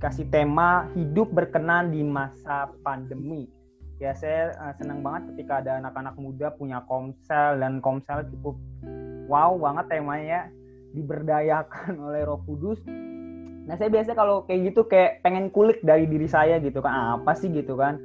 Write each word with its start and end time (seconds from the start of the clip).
dikasih 0.00 0.32
tema 0.32 0.88
hidup 0.96 1.28
berkenan 1.28 1.92
di 1.92 2.00
masa 2.00 2.72
pandemi. 2.80 3.44
Ya 4.00 4.16
saya 4.16 4.56
uh, 4.56 4.72
senang 4.80 5.04
banget 5.04 5.36
ketika 5.36 5.60
ada 5.60 5.76
anak-anak 5.76 6.16
muda 6.16 6.56
punya 6.56 6.80
komsel 6.88 7.60
dan 7.60 7.84
komsel 7.84 8.24
cukup 8.32 8.56
wow 9.28 9.52
banget 9.60 9.92
temanya 9.92 10.48
diberdayakan 10.96 12.00
oleh 12.08 12.24
Roh 12.24 12.40
Kudus. 12.48 12.80
Nah 13.68 13.76
saya 13.76 13.92
biasa 13.92 14.16
kalau 14.16 14.48
kayak 14.48 14.72
gitu 14.72 14.88
kayak 14.88 15.20
pengen 15.20 15.52
kulik 15.52 15.84
dari 15.84 16.08
diri 16.08 16.24
saya 16.24 16.56
gitu 16.64 16.80
kan 16.80 17.20
apa 17.20 17.36
sih 17.36 17.52
gitu 17.52 17.76
kan 17.76 18.00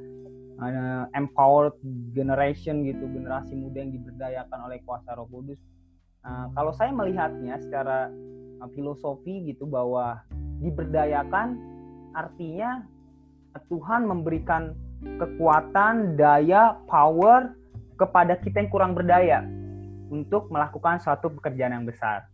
empowered 1.16 1.80
generation 2.12 2.84
gitu 2.84 3.08
generasi 3.08 3.56
muda 3.56 3.80
yang 3.80 3.96
diberdayakan 3.96 4.68
oleh 4.68 4.84
kuasa 4.84 5.16
Roh 5.16 5.32
Kudus. 5.32 5.56
Uh, 6.20 6.52
kalau 6.52 6.76
saya 6.76 6.92
melihatnya 6.92 7.56
secara 7.56 8.12
uh, 8.60 8.68
filosofi 8.76 9.48
gitu 9.48 9.64
bahwa 9.64 10.20
diberdayakan 10.60 11.75
artinya 12.16 12.80
Tuhan 13.68 14.08
memberikan 14.08 14.72
kekuatan, 15.20 16.16
daya, 16.16 16.80
power 16.88 17.52
kepada 18.00 18.40
kita 18.40 18.64
yang 18.64 18.70
kurang 18.72 18.92
berdaya 18.96 19.44
untuk 20.08 20.48
melakukan 20.48 21.00
suatu 21.00 21.28
pekerjaan 21.28 21.76
yang 21.76 21.86
besar. 21.88 22.24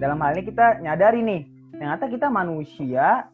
Dalam 0.00 0.20
hal 0.20 0.36
ini 0.36 0.44
kita 0.48 0.80
nyadari 0.84 1.20
nih, 1.24 1.42
ternyata 1.76 2.08
kita 2.08 2.28
manusia 2.28 3.28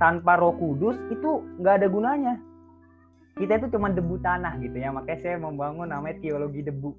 tanpa 0.00 0.40
roh 0.40 0.56
kudus 0.56 0.96
itu 1.12 1.44
nggak 1.60 1.84
ada 1.84 1.88
gunanya. 1.88 2.34
Kita 3.34 3.58
itu 3.58 3.66
cuma 3.74 3.90
debu 3.90 4.20
tanah 4.20 4.60
gitu 4.62 4.76
ya, 4.78 4.94
makanya 4.94 5.20
saya 5.20 5.36
membangun 5.40 5.90
namanya 5.90 6.20
teologi 6.20 6.62
debu. 6.62 6.92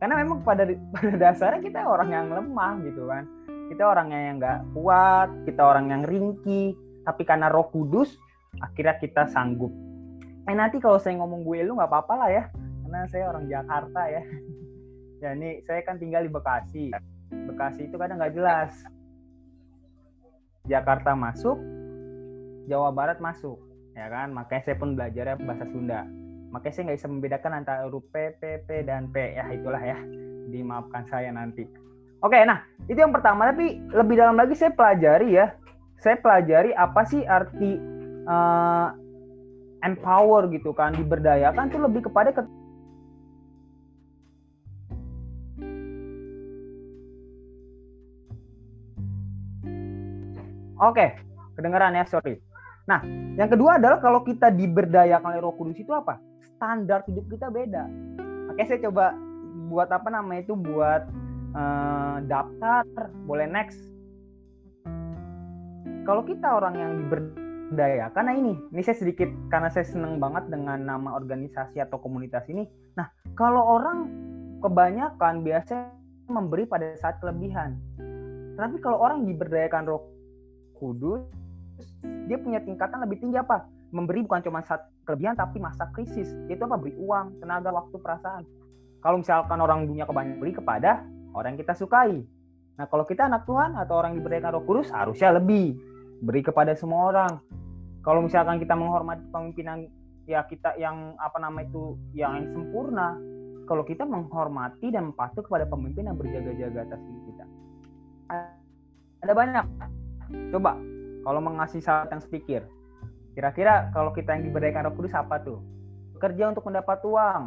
Karena 0.00 0.20
memang 0.20 0.40
pada 0.44 0.64
pada 0.96 1.14
dasarnya 1.16 1.60
kita 1.64 1.80
orang 1.84 2.08
yang 2.12 2.26
lemah 2.32 2.80
gitu 2.84 3.08
kan 3.08 3.24
kita 3.70 3.86
orangnya 3.86 4.18
yang 4.18 4.36
nggak 4.42 4.60
kuat 4.74 5.28
kita 5.46 5.62
orang 5.62 5.94
yang 5.94 6.02
ringkih 6.02 6.74
tapi 7.10 7.26
karena 7.26 7.50
roh 7.50 7.66
kudus 7.74 8.14
akhirnya 8.62 8.94
kita 9.02 9.26
sanggup. 9.26 9.74
Eh 10.46 10.54
nanti 10.54 10.78
kalau 10.78 11.02
saya 11.02 11.18
ngomong 11.18 11.42
gue 11.42 11.66
lu 11.66 11.74
nggak 11.74 11.90
apa-apa 11.90 12.14
lah 12.26 12.30
ya. 12.30 12.44
Karena 12.86 13.00
saya 13.10 13.24
orang 13.34 13.44
Jakarta 13.50 14.02
ya. 14.06 14.22
Ya 15.20 15.36
ini 15.36 15.60
saya 15.68 15.84
kan 15.84 16.00
tinggal 16.00 16.24
di 16.24 16.32
Bekasi. 16.32 16.96
Bekasi 17.28 17.92
itu 17.92 18.00
kadang 18.00 18.16
nggak 18.16 18.32
jelas. 18.32 18.72
Jakarta 20.64 21.12
masuk 21.12 21.60
Jawa 22.70 22.94
Barat 22.94 23.18
masuk. 23.18 23.58
Ya 23.98 24.06
kan? 24.06 24.30
Makanya 24.30 24.62
saya 24.64 24.76
pun 24.78 24.94
belajar 24.94 25.34
bahasa 25.42 25.66
Sunda. 25.66 26.06
Makanya 26.54 26.72
saya 26.72 26.84
nggak 26.88 26.98
bisa 27.02 27.10
membedakan 27.10 27.52
antara 27.52 27.80
huruf 27.84 28.06
P, 28.14 28.38
P, 28.38 28.62
P, 28.62 28.86
dan 28.86 29.10
P. 29.10 29.34
Ya 29.34 29.44
itulah 29.50 29.82
ya. 29.82 29.98
Dimaafkan 30.50 31.04
saya 31.10 31.34
nanti. 31.34 31.66
Oke, 32.22 32.38
nah 32.46 32.62
itu 32.86 32.96
yang 32.96 33.10
pertama. 33.10 33.50
Tapi 33.50 33.82
lebih 33.90 34.14
dalam 34.18 34.38
lagi 34.38 34.54
saya 34.54 34.70
pelajari 34.70 35.34
ya. 35.34 35.50
Saya 36.00 36.16
pelajari 36.16 36.72
apa 36.72 37.04
sih 37.04 37.20
arti 37.28 37.76
uh, 38.24 38.88
empower 39.84 40.48
gitu 40.48 40.72
kan, 40.72 40.96
diberdayakan 40.96 41.68
itu 41.68 41.76
lebih 41.76 42.08
kepada 42.08 42.32
ke 42.32 42.42
Oke, 50.80 51.12
kedengaran 51.60 51.92
ya, 51.92 52.08
sorry. 52.08 52.40
Nah, 52.88 53.04
yang 53.36 53.52
kedua 53.52 53.76
adalah 53.76 54.00
kalau 54.00 54.24
kita 54.24 54.48
diberdayakan 54.48 55.36
oleh 55.36 55.44
Roh 55.44 55.52
Kudus 55.52 55.76
itu 55.76 55.92
apa? 55.92 56.16
Standar 56.56 57.04
hidup 57.04 57.28
kita 57.28 57.52
beda. 57.52 57.84
Oke, 58.48 58.64
saya 58.64 58.80
coba 58.88 59.12
buat 59.68 59.92
apa 59.92 60.08
namanya 60.08 60.48
itu 60.48 60.56
buat 60.56 61.04
uh, 61.52 62.24
daftar, 62.24 63.12
boleh 63.28 63.44
next. 63.44 63.89
Kalau 66.00 66.24
kita 66.24 66.48
orang 66.48 66.74
yang 66.80 66.92
diberdaya, 66.96 68.08
karena 68.16 68.32
ini, 68.32 68.56
ini 68.72 68.80
saya 68.80 68.96
sedikit 68.96 69.28
karena 69.52 69.68
saya 69.68 69.84
seneng 69.84 70.16
banget 70.16 70.48
dengan 70.48 70.80
nama 70.80 71.12
organisasi 71.12 71.76
atau 71.76 72.00
komunitas 72.00 72.48
ini. 72.48 72.64
Nah, 72.96 73.12
kalau 73.36 73.60
orang 73.60 74.08
kebanyakan 74.64 75.44
biasanya 75.44 75.92
memberi 76.32 76.64
pada 76.64 76.96
saat 76.96 77.20
kelebihan. 77.20 77.76
Tapi 78.56 78.76
kalau 78.80 79.00
orang 79.00 79.28
diberdayakan 79.28 79.88
Roh 79.88 80.04
Kudus, 80.76 81.24
dia 82.28 82.36
punya 82.40 82.60
tingkatan 82.64 83.04
lebih 83.04 83.20
tinggi 83.20 83.36
apa? 83.36 83.68
Memberi 83.92 84.24
bukan 84.24 84.40
cuma 84.44 84.64
saat 84.64 84.86
kelebihan 85.04 85.36
tapi 85.36 85.60
masa 85.60 85.88
krisis. 85.92 86.32
Itu 86.48 86.64
apa? 86.64 86.80
Beri 86.80 86.96
uang, 86.96 87.44
tenaga, 87.44 87.72
waktu, 87.72 87.96
perasaan. 88.00 88.44
Kalau 89.00 89.20
misalkan 89.20 89.58
orang 89.60 89.88
dunia 89.88 90.04
kebanyakan 90.04 90.38
beri 90.40 90.52
kepada 90.56 91.04
orang 91.36 91.56
yang 91.56 91.60
kita 91.60 91.74
sukai. 91.76 92.20
Nah, 92.76 92.86
kalau 92.88 93.04
kita 93.04 93.28
anak 93.28 93.44
Tuhan 93.44 93.76
atau 93.76 94.00
orang 94.00 94.16
yang 94.16 94.24
diberikan 94.24 94.56
Roh 94.56 94.64
Kudus 94.64 94.88
harusnya 94.92 95.36
lebih 95.36 95.89
beri 96.20 96.44
kepada 96.44 96.76
semua 96.76 97.12
orang. 97.12 97.32
Kalau 98.00 98.24
misalkan 98.24 98.56
kita 98.60 98.72
menghormati 98.72 99.24
pemimpinan 99.28 99.88
ya 100.24 100.44
kita 100.46 100.76
yang 100.80 101.16
apa 101.20 101.36
nama 101.36 101.60
itu 101.64 101.96
yang 102.16 102.48
sempurna, 102.52 103.16
kalau 103.68 103.84
kita 103.84 104.08
menghormati 104.08 104.88
dan 104.88 105.12
patuh 105.12 105.44
kepada 105.44 105.68
pemimpin 105.68 106.08
yang 106.08 106.16
berjaga-jaga 106.16 106.88
atas 106.88 107.00
diri 107.04 107.20
kita. 107.28 107.44
Ada 109.20 109.32
banyak. 109.36 109.66
Coba 110.54 110.80
kalau 111.26 111.40
mengasih 111.44 111.84
sahabat 111.84 112.16
yang 112.16 112.22
sepikir, 112.24 112.62
kira-kira 113.36 113.92
kalau 113.92 114.14
kita 114.16 114.32
yang 114.32 114.48
diberikan 114.48 114.88
Roh 114.88 114.96
Kudus 114.96 115.12
apa 115.12 115.42
tuh? 115.44 115.60
Kerja 116.20 116.52
untuk 116.52 116.64
mendapat 116.68 117.00
uang. 117.04 117.42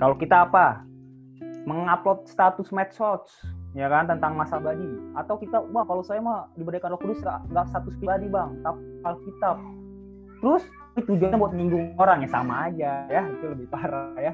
Kalau 0.00 0.16
kita 0.20 0.48
apa? 0.48 0.84
mengupload 1.64 2.28
status 2.28 2.68
medsos 2.70 3.24
ya 3.74 3.90
kan 3.90 4.06
tentang 4.06 4.38
masa 4.38 4.62
badi. 4.62 4.86
Atau 5.18 5.36
kita 5.36 5.60
wah 5.74 5.84
kalau 5.84 6.06
saya 6.06 6.22
mah 6.22 6.48
diberikan 6.54 6.94
roh 6.94 7.00
kudus 7.02 7.20
nggak 7.20 7.66
status 7.68 7.94
pribadi 7.98 8.30
bang 8.30 8.54
tapi 8.62 8.80
alkitab. 9.02 9.56
Terus 10.40 10.62
tujuannya 10.94 11.38
buat 11.38 11.52
menyinggung 11.52 11.98
orang 11.98 12.22
ya 12.22 12.30
sama 12.30 12.70
aja 12.70 12.90
ya. 13.10 13.22
Itu 13.26 13.44
lebih 13.52 13.66
parah 13.68 14.14
ya. 14.16 14.32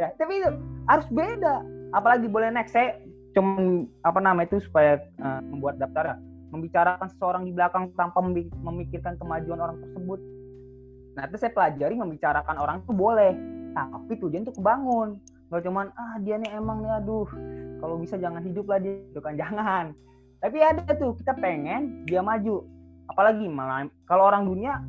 Ya 0.00 0.08
tapi 0.16 0.40
itu 0.40 0.50
harus 0.88 1.06
beda. 1.12 1.62
Apalagi 1.94 2.26
boleh 2.26 2.50
next 2.50 2.74
saya 2.74 2.98
cuma 3.36 3.86
apa 4.02 4.18
nama 4.18 4.42
itu 4.42 4.58
supaya 4.64 4.98
uh, 5.20 5.40
membuat 5.44 5.78
daftar 5.78 6.16
ya. 6.16 6.18
Membicarakan 6.50 7.08
seseorang 7.12 7.42
di 7.44 7.52
belakang 7.52 7.90
tanpa 7.98 8.22
memikirkan 8.62 9.18
kemajuan 9.20 9.60
orang 9.60 9.76
tersebut. 9.82 10.22
Nah 11.18 11.26
itu 11.26 11.36
saya 11.38 11.50
pelajari 11.50 11.94
membicarakan 11.98 12.56
orang 12.58 12.80
itu 12.80 12.94
boleh. 12.94 13.34
Tapi 13.74 14.14
tujuan 14.22 14.46
itu 14.46 14.54
kebangun. 14.54 15.18
Nggak 15.50 15.62
cuman 15.66 15.90
ah 15.98 16.14
dia 16.22 16.38
nih 16.38 16.50
emang 16.54 16.78
nih 16.86 16.94
aduh 16.94 17.26
kalau 17.78 17.98
bisa 18.00 18.18
jangan 18.18 18.42
hidup 18.44 18.66
lah 18.68 18.78
dia 18.78 19.00
itu 19.00 19.20
kan 19.20 19.34
jangan. 19.42 19.94
Tapi 20.42 20.58
ada 20.60 20.84
tuh 20.96 21.16
kita 21.16 21.32
pengen 21.40 22.04
dia 22.04 22.20
maju. 22.20 22.64
Apalagi 23.08 23.44
malah 23.48 23.88
kalau 24.08 24.28
orang 24.28 24.48
dunia 24.48 24.80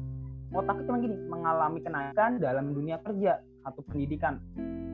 otaknya 0.55 0.87
cuma 0.87 0.97
gini 1.03 1.15
mengalami 1.27 1.79
kenaikan 1.83 2.39
dalam 2.39 2.71
dunia 2.71 2.95
kerja 3.03 3.43
atau 3.67 3.81
pendidikan 3.91 4.39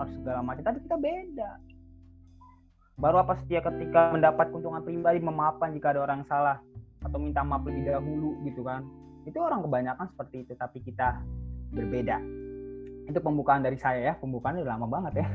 harus 0.01 0.13
segala 0.17 0.41
macam. 0.41 0.65
Tapi 0.65 0.79
kita 0.85 0.97
beda. 0.97 1.49
Baru 2.97 3.21
apa 3.21 3.37
setia 3.41 3.61
ketika 3.61 4.13
mendapat 4.13 4.49
keuntungan 4.53 4.81
pribadi 4.81 5.21
memaafkan 5.21 5.73
jika 5.73 5.93
ada 5.93 6.05
orang 6.05 6.21
salah 6.29 6.61
atau 7.01 7.17
minta 7.17 7.41
maaf 7.41 7.65
lebih 7.65 7.89
dahulu 7.89 8.37
gitu 8.45 8.65
kan. 8.65 8.85
Itu 9.25 9.37
orang 9.41 9.61
kebanyakan 9.65 10.09
seperti 10.13 10.45
itu 10.45 10.53
tapi 10.57 10.81
kita 10.81 11.21
berbeda 11.71 12.40
itu 13.09 13.19
pembukaan 13.21 13.65
dari 13.65 13.77
saya 13.79 13.99
ya 14.01 14.13
pembukaan 14.17 14.59
udah 14.61 14.77
lama 14.77 14.87
banget 14.89 15.23
ya. 15.23 15.27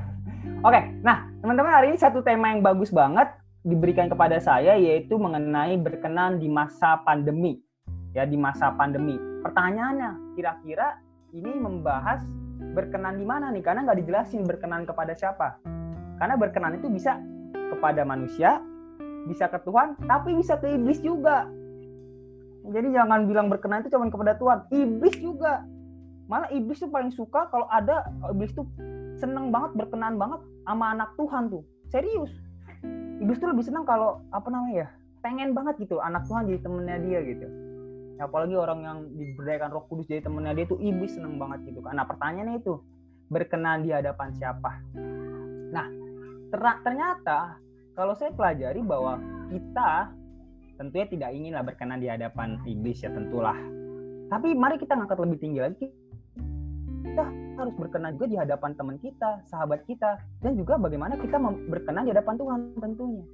Oke 0.63 0.81
nah 1.03 1.27
teman-teman 1.43 1.73
hari 1.73 1.87
ini 1.95 1.99
satu 1.99 2.23
tema 2.23 2.55
yang 2.55 2.63
bagus 2.63 2.91
banget 2.95 3.31
diberikan 3.67 4.07
kepada 4.07 4.39
saya 4.39 4.79
yaitu 4.79 5.19
mengenai 5.19 5.75
berkenan 5.81 6.39
di 6.39 6.47
masa 6.47 7.03
pandemi. 7.03 7.59
Ya 8.15 8.25
di 8.25 8.39
masa 8.39 8.73
pandemi. 8.73 9.19
Pertanyaannya 9.45 10.39
kira-kira 10.39 11.03
ini 11.37 11.53
membahas 11.53 12.25
berkenan 12.73 13.21
di 13.21 13.27
mana 13.29 13.53
nih? 13.53 13.61
Karena 13.61 13.85
nggak 13.85 13.99
dijelasin 14.07 14.49
berkenan 14.49 14.89
kepada 14.89 15.13
siapa. 15.13 15.61
Karena 16.17 16.39
berkenan 16.41 16.81
itu 16.81 16.89
bisa 16.89 17.21
kepada 17.53 18.07
manusia 18.09 18.63
bisa 19.27 19.51
ke 19.51 19.59
Tuhan 19.67 19.99
tapi 20.07 20.39
bisa 20.39 20.57
ke 20.57 20.71
iblis 20.71 21.03
juga. 21.03 21.51
Jadi 22.67 22.95
jangan 22.95 23.27
bilang 23.31 23.47
berkenan 23.47 23.83
itu 23.83 23.95
cuma 23.95 24.11
kepada 24.11 24.35
Tuhan 24.39 24.59
iblis 24.75 25.19
juga 25.23 25.63
malah 26.27 26.51
iblis 26.51 26.83
tuh 26.83 26.91
paling 26.91 27.15
suka 27.15 27.47
kalau 27.51 27.71
ada 27.71 28.07
iblis 28.31 28.51
tuh 28.55 28.67
seneng 29.17 29.49
banget 29.55 29.79
berkenan 29.79 30.21
banget 30.21 30.43
sama 30.67 30.93
anak 30.93 31.11
Tuhan 31.17 31.49
tuh. 31.49 31.63
Serius. 31.89 32.31
Iblis 33.23 33.41
tuh 33.41 33.49
lebih 33.49 33.65
senang 33.65 33.89
kalau 33.89 34.21
apa 34.35 34.49
namanya 34.53 34.87
ya 34.87 34.89
pengen 35.25 35.57
banget 35.57 35.81
gitu 35.83 35.99
anak 35.99 36.23
Tuhan 36.29 36.47
jadi 36.47 36.61
temennya 36.63 36.99
dia 37.03 37.19
gitu. 37.25 37.47
Ya, 38.17 38.25
apalagi 38.29 38.57
orang 38.57 38.81
yang 38.81 38.99
diberdayakan 39.13 39.71
Roh 39.73 39.85
Kudus 39.89 40.09
jadi 40.09 40.25
temennya 40.25 40.53
dia 40.57 40.67
tuh 40.69 40.79
iblis 40.81 41.17
seneng 41.17 41.37
banget 41.37 41.69
gitu 41.73 41.81
karena 41.81 42.05
pertanyaannya 42.05 42.61
itu 42.61 42.81
berkenan 43.27 43.83
di 43.83 43.91
hadapan 43.91 44.31
siapa? 44.37 44.71
Nah 45.73 45.87
ternyata 46.85 47.59
kalau 47.97 48.13
saya 48.15 48.31
pelajari 48.33 48.81
bahwa 48.85 49.19
kita 49.49 50.13
tentunya 50.77 51.07
tidak 51.09 51.31
inginlah 51.33 51.65
berkenan 51.65 51.99
di 51.99 52.09
hadapan 52.13 52.61
iblis 52.69 53.01
ya 53.01 53.09
tentulah. 53.09 53.57
Tapi 54.27 54.53
mari 54.59 54.77
kita 54.77 54.99
ngangkat 54.99 55.19
lebih 55.23 55.39
tinggi 55.39 55.61
lagi 55.63 55.87
kita 57.17 57.33
harus 57.57 57.73
berkenan 57.81 58.13
juga 58.21 58.27
di 58.29 58.37
hadapan 58.37 58.77
teman 58.77 59.01
kita, 59.01 59.41
sahabat 59.49 59.89
kita, 59.89 60.21
dan 60.45 60.53
juga 60.53 60.77
bagaimana 60.77 61.17
kita 61.17 61.41
berkenan 61.41 62.05
di 62.05 62.13
hadapan 62.13 62.37
Tuhan 62.37 62.61
tentunya. 62.77 63.25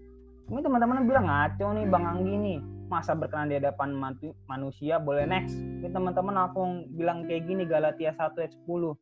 Ini 0.54 0.60
teman-teman 0.62 1.02
bilang 1.02 1.26
ngaco 1.26 1.66
nih 1.74 1.86
Bang 1.90 2.06
Anggi 2.06 2.30
nih. 2.30 2.58
Masa 2.86 3.18
berkenan 3.18 3.50
di 3.50 3.58
hadapan 3.58 3.90
manusia 4.46 5.02
boleh 5.02 5.26
next. 5.26 5.58
Ini 5.58 5.90
teman-teman 5.90 6.46
aku 6.46 6.86
bilang 6.94 7.26
kayak 7.26 7.42
gini 7.50 7.66
Galatia 7.66 8.14
1 8.14 8.38
ayat 8.38 8.54
10. 8.54 8.94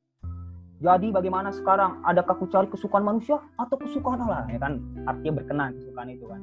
Jadi 0.81 1.07
bagaimana 1.13 1.53
sekarang? 1.53 2.01
Adakah 2.01 2.41
aku 2.41 2.49
cari 2.49 2.73
kesukaan 2.73 3.05
manusia 3.05 3.37
atau 3.61 3.77
kesukaan 3.77 4.25
Allah? 4.25 4.49
Ya 4.49 4.65
kan 4.65 4.81
artinya 5.05 5.45
berkenan 5.45 5.77
kesukaan 5.77 6.09
itu 6.09 6.25
kan. 6.25 6.41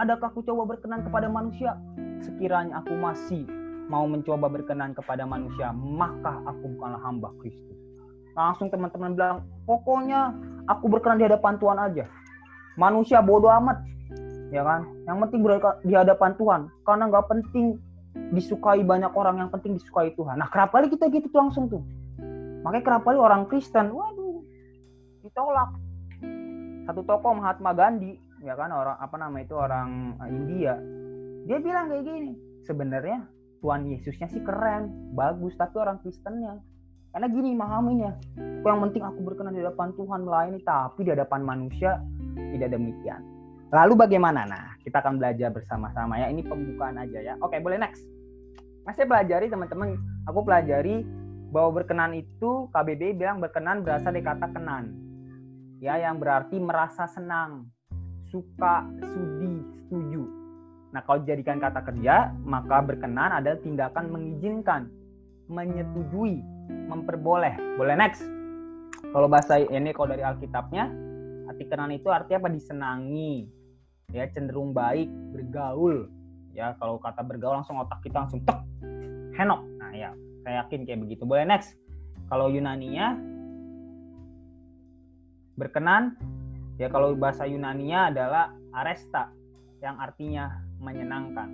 Adakah 0.00 0.32
aku 0.32 0.40
coba 0.48 0.64
berkenan 0.64 1.04
kepada 1.04 1.28
manusia? 1.28 1.76
Sekiranya 2.24 2.80
aku 2.80 2.96
masih 2.96 3.44
mau 3.86 4.04
mencoba 4.06 4.50
berkenan 4.50 4.92
kepada 4.94 5.22
manusia, 5.26 5.70
maka 5.74 6.42
aku 6.46 6.74
bukanlah 6.74 7.00
hamba 7.02 7.30
Kristus. 7.38 7.78
Langsung 8.36 8.68
teman-teman 8.68 9.16
bilang, 9.16 9.38
pokoknya 9.64 10.34
aku 10.68 10.90
berkenan 10.90 11.22
di 11.22 11.26
hadapan 11.26 11.54
Tuhan 11.56 11.78
aja. 11.78 12.04
Manusia 12.76 13.24
bodoh 13.24 13.48
amat, 13.48 13.80
ya 14.52 14.62
kan? 14.62 14.84
Yang 15.08 15.16
penting 15.26 15.40
berada 15.40 15.70
di 15.80 15.94
hadapan 15.96 16.30
Tuhan 16.36 16.60
karena 16.84 17.04
nggak 17.08 17.26
penting 17.30 17.66
disukai 18.32 18.80
banyak 18.82 19.12
orang 19.12 19.40
yang 19.40 19.50
penting 19.52 19.76
disukai 19.78 20.12
Tuhan. 20.12 20.40
Nah 20.40 20.48
kerap 20.50 20.72
kali 20.74 20.90
kita 20.92 21.08
gitu 21.08 21.28
tuh 21.30 21.38
langsung 21.40 21.68
tuh? 21.68 21.82
Makanya 22.64 22.84
kerap 22.84 23.02
kali 23.06 23.18
orang 23.18 23.46
Kristen 23.46 23.92
waduh 23.92 24.42
ditolak. 25.22 25.70
Satu 26.86 27.02
tokoh 27.02 27.32
Mahatma 27.38 27.72
Gandhi 27.74 28.18
ya 28.42 28.54
kan? 28.58 28.72
Orang 28.72 28.96
apa 28.98 29.14
nama 29.16 29.36
itu 29.40 29.54
orang 29.54 30.18
India. 30.28 30.78
Dia 31.46 31.58
bilang 31.62 31.92
kayak 31.92 32.04
gini 32.04 32.32
sebenarnya 32.66 33.22
Tuhan 33.66 33.82
Yesusnya 33.90 34.30
sih 34.30 34.38
keren 34.46 35.10
bagus 35.18 35.58
tapi 35.58 35.74
orang 35.82 35.98
Kristennya 36.06 36.62
karena 37.10 37.26
gini 37.26 37.58
ya 37.98 38.14
yang 38.62 38.78
penting 38.86 39.02
aku 39.02 39.26
berkenan 39.26 39.58
di 39.58 39.66
hadapan 39.66 39.90
Tuhan 39.98 40.22
melayani 40.22 40.62
tapi 40.62 41.02
di 41.02 41.10
hadapan 41.10 41.42
manusia 41.42 41.98
tidak 42.54 42.70
demikian 42.70 43.26
Lalu 43.74 43.98
bagaimana? 43.98 44.46
Nah, 44.46 44.78
kita 44.86 45.02
akan 45.02 45.18
belajar 45.18 45.50
bersama-sama 45.50 46.22
ya. 46.22 46.30
Ini 46.30 46.46
pembukaan 46.46 47.02
aja 47.02 47.18
ya. 47.18 47.34
Oke, 47.42 47.58
boleh 47.58 47.82
next. 47.82 48.06
Masih 48.86 49.10
pelajari 49.10 49.50
teman-teman. 49.50 49.98
Aku 50.30 50.46
pelajari 50.46 51.02
bahwa 51.50 51.82
berkenan 51.82 52.14
itu 52.14 52.70
KBBI 52.70 53.18
bilang 53.18 53.42
berkenan 53.42 53.82
berasal 53.82 54.14
dari 54.14 54.22
kata 54.22 54.54
kenan. 54.54 54.94
Ya, 55.82 55.98
yang 55.98 56.22
berarti 56.22 56.56
merasa 56.62 57.10
senang, 57.10 57.66
suka, 58.30 58.86
sudi, 59.02 59.66
setuju. 59.82 60.45
Nah, 60.96 61.04
kalau 61.04 61.20
dijadikan 61.20 61.60
kata 61.60 61.84
kerja, 61.84 62.32
maka 62.40 62.80
berkenan 62.80 63.36
adalah 63.36 63.60
tindakan 63.60 64.08
mengizinkan, 64.08 64.88
menyetujui, 65.52 66.40
memperboleh. 66.88 67.52
Boleh 67.76 68.00
next. 68.00 68.24
Kalau 69.12 69.28
bahasa 69.28 69.60
ini 69.60 69.92
kalau 69.92 70.16
dari 70.16 70.24
Alkitabnya, 70.24 70.88
arti 71.52 71.68
kenan 71.68 71.92
itu 71.92 72.08
artinya 72.08 72.40
apa? 72.40 72.48
Disenangi, 72.48 73.44
ya 74.14 74.26
cenderung 74.30 74.70
baik 74.70 75.10
bergaul 75.34 76.06
ya 76.54 76.78
kalau 76.78 76.96
kata 77.02 77.26
bergaul 77.26 77.58
langsung 77.58 77.80
otak 77.82 77.98
kita 78.06 78.22
langsung 78.22 78.42
tek 78.46 78.62
henok 79.34 79.60
nah 79.76 79.90
ya 79.90 80.14
saya 80.46 80.62
yakin 80.64 80.86
kayak 80.86 81.00
begitu 81.02 81.26
boleh 81.26 81.42
next 81.42 81.74
kalau 82.30 82.46
Yunaninya 82.48 83.18
berkenan 85.58 86.14
ya 86.78 86.86
kalau 86.88 87.18
bahasa 87.18 87.48
Yunaninya 87.48 88.14
adalah 88.14 88.54
aresta 88.76 89.32
yang 89.82 89.98
artinya 89.98 90.65
menyenangkan 90.80 91.48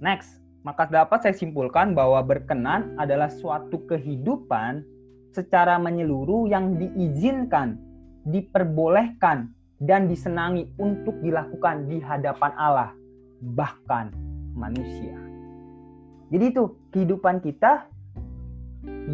next 0.00 0.46
maka 0.66 0.90
dapat 0.90 1.22
saya 1.22 1.34
simpulkan 1.38 1.94
bahwa 1.94 2.18
berkenan 2.26 2.98
adalah 2.98 3.30
suatu 3.30 3.86
kehidupan 3.86 4.82
secara 5.30 5.78
menyeluruh 5.78 6.50
yang 6.50 6.74
diizinkan, 6.74 7.78
diperbolehkan, 8.26 9.54
dan 9.78 10.10
disenangi 10.10 10.66
untuk 10.80 11.22
dilakukan 11.22 11.86
di 11.86 12.02
hadapan 12.02 12.50
Allah, 12.58 12.90
bahkan 13.54 14.10
manusia. 14.58 15.14
Jadi 16.34 16.44
itu 16.50 16.74
kehidupan 16.90 17.44
kita 17.46 17.86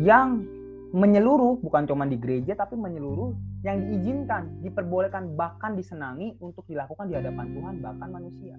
yang 0.00 0.48
menyeluruh, 0.96 1.60
bukan 1.60 1.84
cuma 1.84 2.08
di 2.08 2.16
gereja 2.16 2.56
tapi 2.56 2.80
menyeluruh 2.80 3.36
yang 3.60 3.76
diizinkan, 3.82 4.64
diperbolehkan 4.64 5.36
bahkan 5.36 5.76
disenangi 5.76 6.32
untuk 6.40 6.64
dilakukan 6.64 7.12
di 7.12 7.14
hadapan 7.20 7.46
Tuhan 7.52 7.74
bahkan 7.84 8.08
manusia. 8.08 8.56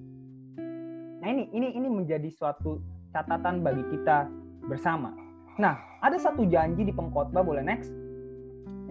Nah, 1.23 1.31
ini 1.31 1.47
ini 1.55 1.71
ini 1.71 1.87
menjadi 1.87 2.27
suatu 2.35 2.83
catatan 3.15 3.63
bagi 3.63 3.79
kita 3.95 4.27
bersama. 4.67 5.15
Nah, 5.55 5.79
ada 6.03 6.19
satu 6.19 6.43
janji 6.51 6.83
di 6.83 6.91
pengkhotbah 6.91 7.39
boleh 7.39 7.63
next 7.63 7.95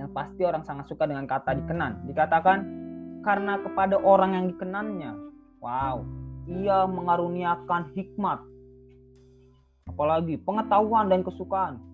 yang 0.00 0.08
pasti 0.16 0.40
orang 0.40 0.64
sangat 0.64 0.88
suka 0.88 1.04
dengan 1.04 1.28
kata 1.28 1.52
dikenan. 1.60 2.08
Dikatakan 2.08 2.58
karena 3.20 3.60
kepada 3.60 4.00
orang 4.00 4.32
yang 4.32 4.44
dikenannya. 4.48 5.12
Wow, 5.60 6.08
ia 6.48 6.88
mengaruniakan 6.88 7.92
hikmat, 7.92 8.40
apalagi 9.92 10.40
pengetahuan 10.40 11.12
dan 11.12 11.20
kesukaan. 11.20 11.84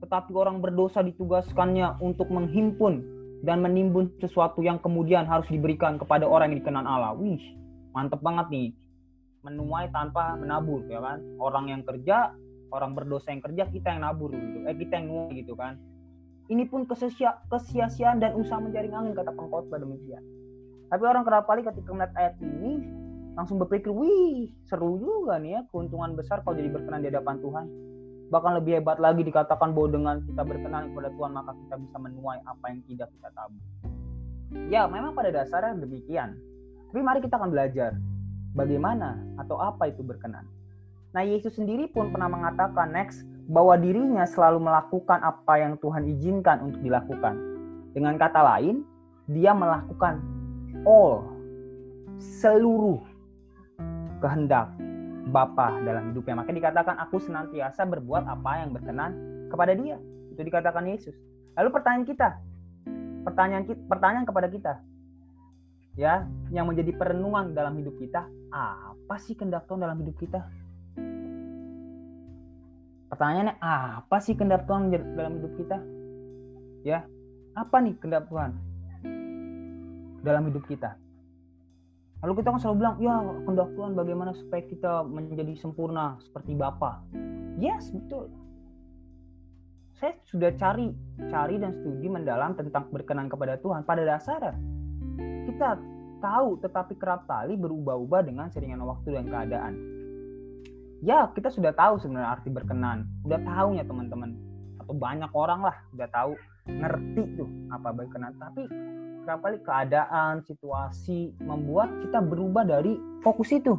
Tetapi 0.00 0.32
orang 0.32 0.64
berdosa 0.64 1.04
ditugaskannya 1.04 2.00
untuk 2.00 2.32
menghimpun 2.32 3.04
dan 3.44 3.60
menimbun 3.60 4.08
sesuatu 4.24 4.64
yang 4.64 4.80
kemudian 4.80 5.28
harus 5.28 5.46
diberikan 5.52 6.00
kepada 6.00 6.24
orang 6.24 6.56
yang 6.56 6.64
dikenan 6.64 6.88
Allah. 6.88 7.12
Wih, 7.12 7.44
mantep 7.92 8.24
banget 8.24 8.48
nih. 8.48 8.68
Menuai 9.42 9.90
tanpa 9.90 10.38
menabur, 10.38 10.86
ya 10.86 11.02
kan? 11.02 11.18
Orang 11.42 11.66
yang 11.66 11.82
kerja, 11.82 12.34
orang 12.72 12.96
berdosa 12.96 13.30
yang 13.34 13.42
kerja, 13.44 13.68
kita 13.68 13.94
yang 13.94 14.06
nabur 14.06 14.32
gitu. 14.32 14.64
Eh, 14.64 14.76
kita 14.78 15.02
yang 15.02 15.06
nuai 15.12 15.42
gitu 15.42 15.54
kan. 15.58 15.76
Ini 16.50 16.66
pun 16.66 16.88
kesia-siaan 16.88 18.18
dan 18.18 18.34
usaha 18.34 18.58
menjaring 18.58 18.92
angin 18.92 19.12
kata 19.14 19.30
pengkhotbah 19.34 19.78
demikian. 19.78 20.20
Tapi 20.92 21.04
orang 21.08 21.24
kerap 21.24 21.48
kali 21.48 21.64
ketika 21.64 21.88
melihat 21.88 22.12
ayat 22.20 22.34
ini 22.44 22.84
langsung 23.32 23.56
berpikir, 23.56 23.88
wih 23.88 24.52
seru 24.68 25.00
juga 25.00 25.40
nih 25.40 25.56
ya 25.56 25.60
keuntungan 25.72 26.12
besar 26.12 26.44
kalau 26.44 26.60
jadi 26.60 26.68
berkenan 26.68 27.00
di 27.00 27.08
hadapan 27.08 27.40
Tuhan. 27.40 27.64
Bahkan 28.28 28.52
lebih 28.60 28.72
hebat 28.80 29.00
lagi 29.00 29.24
dikatakan 29.24 29.72
bahwa 29.72 29.88
dengan 29.88 30.16
kita 30.24 30.42
berkenan 30.44 30.92
kepada 30.92 31.08
Tuhan 31.16 31.30
maka 31.32 31.52
kita 31.56 31.74
bisa 31.80 31.96
menuai 31.96 32.38
apa 32.44 32.64
yang 32.68 32.80
tidak 32.84 33.08
kita 33.16 33.28
tabur. 33.32 33.62
Ya 34.68 34.84
memang 34.84 35.16
pada 35.16 35.32
dasarnya 35.32 35.80
demikian. 35.80 36.36
Tapi 36.92 37.00
mari 37.00 37.24
kita 37.24 37.40
akan 37.40 37.48
belajar 37.56 37.96
bagaimana 38.52 39.20
atau 39.40 39.58
apa 39.60 39.88
itu 39.88 40.04
berkenan. 40.04 40.44
Nah 41.12 41.24
Yesus 41.24 41.56
sendiri 41.60 41.88
pun 41.92 42.08
pernah 42.08 42.28
mengatakan 42.28 42.92
next 42.92 43.24
bahwa 43.50 43.76
dirinya 43.76 44.24
selalu 44.24 44.64
melakukan 44.64 45.20
apa 45.20 45.60
yang 45.60 45.76
Tuhan 45.76 46.08
izinkan 46.08 46.72
untuk 46.72 46.80
dilakukan. 46.80 47.34
Dengan 47.92 48.16
kata 48.16 48.40
lain, 48.40 48.80
dia 49.28 49.52
melakukan 49.52 50.24
all 50.88 51.28
seluruh 52.16 53.02
kehendak 54.24 54.72
Bapa 55.28 55.78
dalam 55.84 56.10
hidupnya. 56.10 56.42
Maka 56.42 56.50
dikatakan 56.50 56.96
aku 56.98 57.20
senantiasa 57.20 57.86
berbuat 57.86 58.26
apa 58.26 58.64
yang 58.64 58.74
berkenan 58.74 59.10
kepada 59.52 59.76
Dia. 59.76 60.00
Itu 60.32 60.40
dikatakan 60.42 60.88
Yesus. 60.88 61.14
Lalu 61.54 61.68
pertanyaan 61.68 62.06
kita, 62.08 62.28
pertanyaan 63.22 63.64
pertanyaan 63.86 64.26
kepada 64.26 64.48
kita, 64.48 64.72
ya, 66.00 66.24
yang 66.48 66.64
menjadi 66.66 66.96
perenungan 66.96 67.52
dalam 67.52 67.76
hidup 67.76 67.94
kita, 68.00 68.24
apa 68.52 69.14
sih 69.18 69.32
kehendak 69.32 69.64
Tuhan 69.66 69.80
dalam 69.80 69.98
hidup 70.04 70.16
kita? 70.20 70.44
Pertanyaannya 73.08 73.56
apa 73.60 74.16
sih 74.20 74.36
kehendak 74.36 74.68
Tuhan 74.68 74.92
dalam 75.16 75.40
hidup 75.40 75.52
kita? 75.56 75.76
Ya, 76.84 77.08
apa 77.56 77.76
nih 77.80 77.96
kehendak 77.96 78.28
Tuhan? 78.28 78.72
dalam 80.22 80.48
hidup 80.48 80.64
kita. 80.70 80.94
Lalu 82.22 82.38
kita 82.38 82.54
kan 82.54 82.60
selalu 82.62 82.76
bilang, 82.78 82.96
ya 83.02 83.14
kehendak 83.42 83.70
Tuhan 83.74 83.92
bagaimana 83.98 84.30
supaya 84.38 84.62
kita 84.62 84.92
menjadi 85.02 85.54
sempurna 85.58 86.22
seperti 86.22 86.54
Bapa. 86.54 87.02
Yes, 87.58 87.90
betul. 87.90 88.30
Saya 89.98 90.14
sudah 90.30 90.54
cari, 90.54 90.94
cari 91.30 91.58
dan 91.58 91.74
studi 91.82 92.06
mendalam 92.06 92.54
tentang 92.54 92.86
berkenan 92.94 93.26
kepada 93.26 93.58
Tuhan. 93.58 93.82
Pada 93.82 94.06
dasarnya, 94.06 94.54
kita 95.50 95.78
tahu 96.22 96.62
tetapi 96.62 96.94
kerap 96.94 97.26
kali 97.26 97.58
berubah-ubah 97.58 98.22
dengan 98.22 98.46
seringan 98.54 98.86
waktu 98.86 99.18
dan 99.18 99.26
keadaan. 99.26 99.74
Ya, 101.02 101.26
kita 101.34 101.50
sudah 101.50 101.74
tahu 101.74 101.98
sebenarnya 101.98 102.38
arti 102.38 102.46
berkenan. 102.46 103.10
Udah 103.26 103.42
tahu 103.42 103.74
ya 103.74 103.82
teman-teman. 103.82 104.38
Atau 104.78 104.94
banyak 104.94 105.34
orang 105.34 105.66
lah 105.66 105.76
udah 105.90 106.08
tahu, 106.14 106.38
ngerti 106.70 107.22
tuh 107.34 107.50
apa 107.74 107.90
berkenan. 107.90 108.38
Tapi 108.38 108.70
kerap 109.26 109.42
kali 109.42 109.58
keadaan, 109.66 110.46
situasi 110.46 111.34
membuat 111.42 111.90
kita 112.06 112.22
berubah 112.22 112.62
dari 112.62 112.94
fokus 113.26 113.50
itu. 113.50 113.74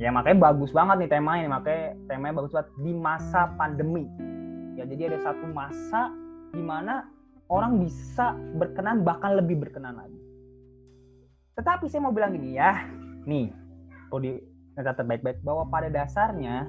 Ya 0.00 0.10
makanya 0.10 0.50
bagus 0.50 0.72
banget 0.74 1.06
nih 1.06 1.10
tema 1.12 1.38
ini, 1.38 1.46
makanya 1.46 1.94
temanya 2.08 2.34
bagus 2.42 2.50
banget 2.56 2.70
di 2.82 2.92
masa 2.96 3.52
pandemi. 3.54 4.10
Ya 4.74 4.88
jadi 4.90 5.14
ada 5.14 5.30
satu 5.30 5.44
masa 5.54 6.10
di 6.50 6.62
mana 6.64 7.06
orang 7.52 7.82
bisa 7.82 8.32
berkenan 8.56 9.04
bahkan 9.04 9.36
lebih 9.36 9.60
berkenan 9.60 9.98
lagi. 9.98 10.29
Tetapi 11.60 11.92
saya 11.92 12.00
mau 12.00 12.16
bilang 12.16 12.32
gini 12.32 12.56
ya, 12.56 12.88
nih, 13.28 13.52
kalau 14.08 14.24
di 14.24 14.32
catat 14.80 15.04
baik-baik 15.04 15.44
bahwa 15.44 15.68
pada 15.68 15.92
dasarnya, 15.92 16.64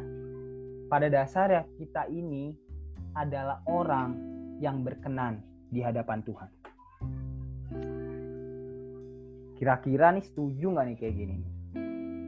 pada 0.92 1.08
dasarnya 1.08 1.64
kita 1.80 2.12
ini 2.12 2.52
adalah 3.16 3.64
orang 3.72 4.20
yang 4.60 4.84
berkenan 4.84 5.40
di 5.72 5.80
hadapan 5.80 6.20
Tuhan. 6.28 6.50
Kira-kira 9.56 10.12
nih 10.12 10.28
setuju 10.28 10.76
nggak 10.76 10.86
nih 10.92 10.98
kayak 11.00 11.16
gini? 11.16 11.38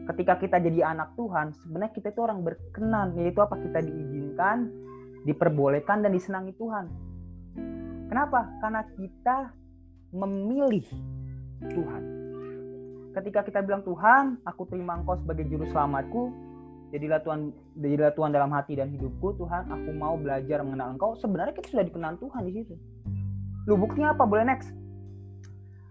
Ketika 0.08 0.40
kita 0.40 0.64
jadi 0.64 0.88
anak 0.88 1.20
Tuhan 1.20 1.52
sebenarnya 1.68 1.92
kita 1.92 2.16
itu 2.16 2.22
orang 2.24 2.48
berkenan 2.48 3.12
yaitu 3.20 3.44
apa? 3.44 3.60
Kita 3.60 3.84
diizinkan 3.84 4.72
diperbolehkan 5.28 6.00
dan 6.00 6.16
disenangi 6.16 6.56
Tuhan. 6.56 6.88
Kenapa? 8.08 8.56
Karena 8.64 8.88
kita 8.96 9.52
memilih 10.16 10.88
Tuhan 11.68 12.23
ketika 13.14 13.46
kita 13.46 13.60
bilang 13.62 13.86
Tuhan 13.86 14.42
aku 14.44 14.66
terima 14.68 14.98
engkau 14.98 15.16
sebagai 15.22 15.46
juru 15.46 15.70
selamatku 15.70 16.34
jadilah 16.94 17.20
Tuhan 17.26 17.50
jadilah 17.82 18.14
Tuhan 18.14 18.30
dalam 18.30 18.54
hati 18.54 18.78
dan 18.78 18.94
hidupku. 18.94 19.34
Tuhan 19.42 19.66
aku 19.74 19.90
mau 19.98 20.14
belajar 20.14 20.62
mengenal 20.62 20.94
engkau. 20.94 21.18
Sebenarnya 21.18 21.58
kita 21.58 21.74
sudah 21.74 21.86
dikenal 21.90 22.22
Tuhan 22.22 22.42
di 22.46 22.52
situ. 22.62 22.78
Lu 23.66 23.74
buktinya 23.82 24.14
apa? 24.14 24.30
Boleh 24.30 24.46
next. 24.46 24.70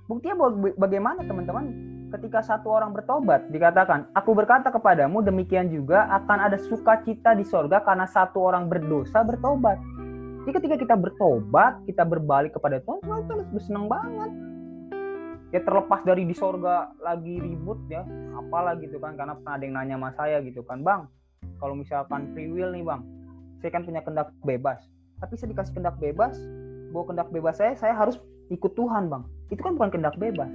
Buktinya 0.07 0.39
bagaimana 0.79 1.27
teman-teman? 1.27 1.91
Ketika 2.13 2.45
satu 2.45 2.69
orang 2.69 2.93
bertobat 2.93 3.49
dikatakan 3.49 4.13
aku 4.13 4.37
berkata 4.37 4.69
kepadamu 4.69 5.25
demikian 5.25 5.73
juga 5.73 6.05
akan 6.13 6.53
ada 6.53 6.61
sukacita 6.61 7.33
di 7.33 7.41
sorga 7.41 7.81
karena 7.81 8.05
satu 8.05 8.53
orang 8.53 8.69
berdosa 8.69 9.25
bertobat. 9.25 9.81
Jadi 10.45 10.53
ketika 10.61 10.77
kita 10.77 10.95
bertobat 11.01 11.81
kita 11.89 12.05
berbalik 12.05 12.53
kepada 12.53 12.85
Tuhan 12.85 13.01
Tuhan 13.01 13.23
terus 13.33 13.49
bersenang 13.49 13.89
banget 13.89 14.52
ya 15.53 15.61
terlepas 15.61 16.01
dari 16.03 16.25
di 16.25 16.33
sorga 16.33 16.97
lagi 17.05 17.37
ribut 17.37 17.77
ya 17.93 18.03
apalah 18.33 18.73
gitu 18.81 18.97
kan 18.97 19.15
karena 19.21 19.37
pernah 19.37 19.55
ada 19.61 19.65
yang 19.69 19.75
nanya 19.77 19.97
sama 20.01 20.11
saya 20.17 20.37
gitu 20.41 20.65
kan. 20.65 20.81
Bang 20.81 21.13
kalau 21.61 21.77
misalkan 21.77 22.33
free 22.33 22.49
will 22.49 22.73
nih 22.73 22.83
bang 22.83 23.05
saya 23.61 23.71
kan 23.71 23.85
punya 23.85 24.01
kendak 24.01 24.33
bebas. 24.43 24.81
Tapi 25.21 25.39
saya 25.39 25.55
dikasih 25.55 25.77
kendak 25.77 26.01
bebas 26.01 26.35
bahwa 26.91 27.05
kendak 27.13 27.29
bebas 27.31 27.61
saya 27.61 27.77
saya 27.77 27.93
harus 27.93 28.17
ikut 28.49 28.73
Tuhan 28.73 29.13
bang. 29.13 29.23
Itu 29.53 29.61
kan 29.61 29.77
bukan 29.77 29.93
kendak 29.93 30.17
bebas. 30.17 30.51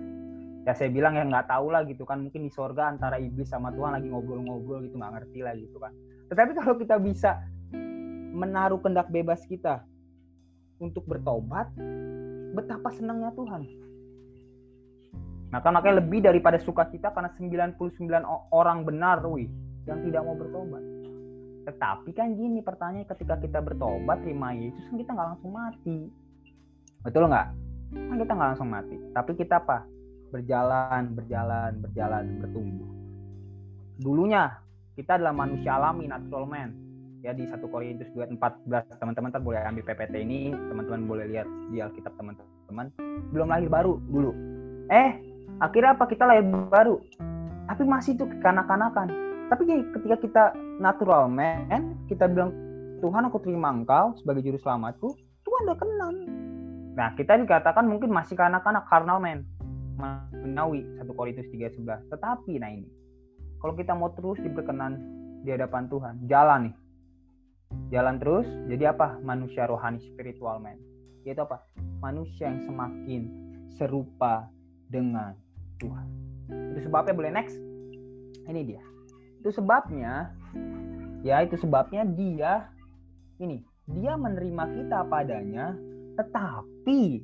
Ya 0.65 0.75
saya 0.75 0.91
bilang 0.91 1.15
ya 1.15 1.23
nggak 1.23 1.47
tahu 1.47 1.71
lah 1.71 1.87
gitu 1.87 2.03
kan 2.03 2.19
mungkin 2.19 2.43
di 2.43 2.51
sorga 2.51 2.91
antara 2.91 3.21
iblis 3.21 3.47
sama 3.47 3.71
Tuhan 3.71 3.95
lagi 3.95 4.11
ngobrol-ngobrol 4.11 4.83
gitu 4.83 4.99
nggak 4.99 5.13
ngerti 5.13 5.39
lah 5.45 5.53
gitu 5.55 5.77
kan. 5.79 5.93
Tetapi 6.27 6.51
kalau 6.57 6.75
kita 6.75 6.99
bisa 6.99 7.39
menaruh 8.33 8.81
kendak 8.81 9.07
bebas 9.07 9.45
kita 9.47 9.85
untuk 10.81 11.07
bertobat 11.07 11.71
betapa 12.51 12.91
senangnya 12.91 13.31
Tuhan 13.33 13.86
maka 15.47 15.67
makanya 15.71 16.03
lebih 16.03 16.19
daripada 16.23 16.59
sukacita 16.59 17.15
karena 17.15 17.31
99 17.39 17.79
orang 18.51 18.83
benar 18.83 19.23
wih 19.23 19.47
yang 19.87 20.03
tidak 20.03 20.21
mau 20.27 20.35
bertobat 20.35 20.83
tetapi 21.67 22.15
kan 22.15 22.35
gini 22.35 22.63
pertanyaan 22.63 23.07
ketika 23.07 23.35
kita 23.39 23.59
bertobat 23.59 24.23
terima 24.23 24.55
Yesus 24.55 24.83
kan 24.91 24.95
kita 24.99 25.11
nggak 25.15 25.27
langsung 25.35 25.51
mati 25.51 25.97
betul 27.03 27.27
nggak 27.31 27.47
kan 27.95 28.15
kita 28.19 28.31
nggak 28.35 28.49
langsung 28.55 28.69
mati 28.71 28.95
tapi 29.15 29.31
kita 29.35 29.63
apa 29.63 29.87
berjalan, 30.29 31.15
berjalan, 31.15 31.71
berjalan, 31.79 32.23
bertumbuh. 32.43 32.89
Dulunya 33.97 34.53
kita 34.93 35.17
adalah 35.17 35.33
manusia 35.33 35.77
alami, 35.77 36.05
natural 36.09 36.45
man. 36.45 36.69
Ya 37.25 37.33
di 37.33 37.49
1 37.49 37.65
Korintus 37.73 38.07
2:14 38.13 39.01
teman-teman 39.01 39.33
ntar 39.33 39.41
boleh 39.41 39.59
ambil 39.65 39.83
PPT 39.83 40.21
ini, 40.21 40.53
teman-teman 40.53 41.09
boleh 41.09 41.25
lihat 41.33 41.49
di 41.73 41.81
Alkitab 41.81 42.13
teman-teman. 42.15 42.93
Belum 43.33 43.47
lahir 43.49 43.67
baru 43.67 43.97
dulu. 44.05 44.31
Eh, 44.93 45.17
akhirnya 45.61 45.97
apa? 45.97 46.05
Kita 46.09 46.23
lahir 46.25 46.45
baru. 46.47 47.01
Tapi 47.67 47.83
masih 47.83 48.15
itu 48.15 48.25
kekanak-kanakan. 48.25 49.07
Tapi 49.47 49.63
ketika 49.95 50.17
kita 50.19 50.43
natural 50.79 51.31
man, 51.31 51.95
kita 52.11 52.27
bilang 52.27 52.51
Tuhan 52.99 53.27
aku 53.29 53.39
terima 53.43 53.71
engkau 53.71 54.17
sebagai 54.19 54.43
juru 54.43 54.57
selamatku, 54.59 55.13
Tuhan 55.45 55.61
udah 55.69 55.77
kenal. 55.77 56.09
Nah, 56.97 57.13
kita 57.13 57.37
dikatakan 57.37 57.85
mungkin 57.85 58.09
masih 58.09 58.33
kanak-kanak 58.33 58.89
carnal 58.89 59.21
man 59.21 59.45
menawi 60.33 60.85
1 60.97 61.09
Korintus 61.13 61.47
3:11. 61.53 62.05
Tetapi 62.09 62.57
nah 62.61 62.69
ini, 62.69 62.89
kalau 63.61 63.73
kita 63.77 63.93
mau 63.93 64.13
terus 64.13 64.37
diperkenan 64.41 64.97
di 65.45 65.49
hadapan 65.53 65.89
Tuhan, 65.89 66.15
jalan 66.25 66.59
nih. 66.69 66.75
Jalan 67.91 68.15
terus, 68.17 68.47
jadi 68.71 68.95
apa? 68.95 69.19
Manusia 69.21 69.67
rohani 69.67 69.99
spiritual 69.99 70.59
man. 70.63 70.79
Yaitu 71.27 71.43
apa? 71.43 71.63
Manusia 71.99 72.47
yang 72.47 72.63
semakin 72.63 73.21
serupa 73.75 74.47
dengan 74.87 75.35
Tuhan. 75.79 76.07
Itu 76.75 76.79
sebabnya 76.89 77.13
boleh 77.13 77.31
next. 77.33 77.55
Ini 78.47 78.61
dia. 78.63 78.83
Itu 79.41 79.49
sebabnya 79.53 80.33
ya 81.25 81.41
itu 81.41 81.57
sebabnya 81.57 82.05
dia 82.05 82.69
ini 83.41 83.65
dia 83.89 84.13
menerima 84.15 84.63
kita 84.77 85.07
padanya 85.09 85.73
tetapi 86.17 87.21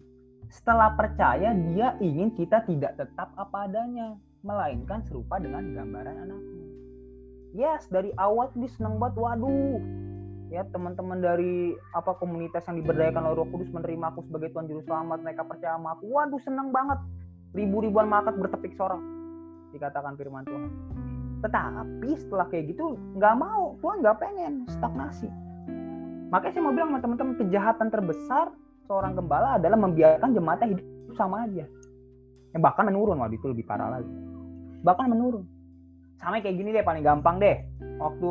setelah 0.53 0.93
percaya, 0.93 1.49
dia 1.73 1.97
ingin 1.97 2.29
kita 2.37 2.61
tidak 2.69 2.93
tetap 2.93 3.33
apa 3.33 3.65
adanya, 3.65 4.13
melainkan 4.45 5.01
serupa 5.09 5.41
dengan 5.41 5.73
gambaran 5.73 6.29
anaknya. 6.29 6.65
Yes, 7.57 7.89
dari 7.89 8.13
awal 8.21 8.53
dia 8.53 8.69
senang 8.69 9.01
banget. 9.01 9.17
Waduh, 9.17 9.81
ya 10.53 10.61
teman-teman 10.69 11.25
dari 11.25 11.73
apa 11.97 12.13
komunitas 12.21 12.69
yang 12.69 12.77
diberdayakan 12.85 13.25
oleh 13.25 13.37
Roh 13.41 13.49
Kudus 13.49 13.73
menerima 13.73 14.13
aku 14.13 14.25
sebagai 14.29 14.53
Tuhan 14.53 14.69
Juru 14.69 14.81
Selamat. 14.85 15.25
Mereka 15.25 15.41
percaya 15.41 15.73
sama 15.73 15.97
aku. 15.97 16.05
Waduh, 16.13 16.41
senang 16.45 16.69
banget. 16.69 17.01
Ribu-ribuan 17.53 18.09
malaikat 18.09 18.35
bertepik 18.41 18.73
sorak. 18.73 19.01
Dikatakan 19.73 20.17
firman 20.17 20.45
Tuhan. 20.45 20.69
Tetapi 21.45 22.09
setelah 22.17 22.49
kayak 22.49 22.73
gitu, 22.73 22.97
nggak 23.17 23.35
mau. 23.37 23.77
Tuhan 23.81 24.01
nggak 24.01 24.17
pengen 24.17 24.53
stagnasi. 24.69 25.29
Makanya 26.33 26.53
saya 26.57 26.63
mau 26.65 26.73
bilang 26.73 26.89
sama 26.89 26.99
teman-teman, 27.05 27.35
kejahatan 27.37 27.87
terbesar 27.93 28.45
seorang 28.89 29.13
gembala 29.13 29.61
adalah 29.61 29.77
membiarkan 29.77 30.33
jemaatnya 30.33 30.73
hidup 30.73 30.85
sama 31.13 31.45
aja. 31.45 31.65
Ya, 32.53 32.57
bahkan 32.57 32.89
menurun 32.89 33.21
waktu 33.21 33.37
itu 33.37 33.49
lebih 33.49 33.65
parah 33.69 34.01
lagi. 34.01 34.13
Bahkan 34.81 35.05
menurun. 35.13 35.45
Sama 36.17 36.41
kayak 36.41 36.57
gini 36.57 36.73
deh 36.73 36.81
paling 36.81 37.05
gampang 37.05 37.37
deh. 37.37 37.61
Waktu 38.01 38.29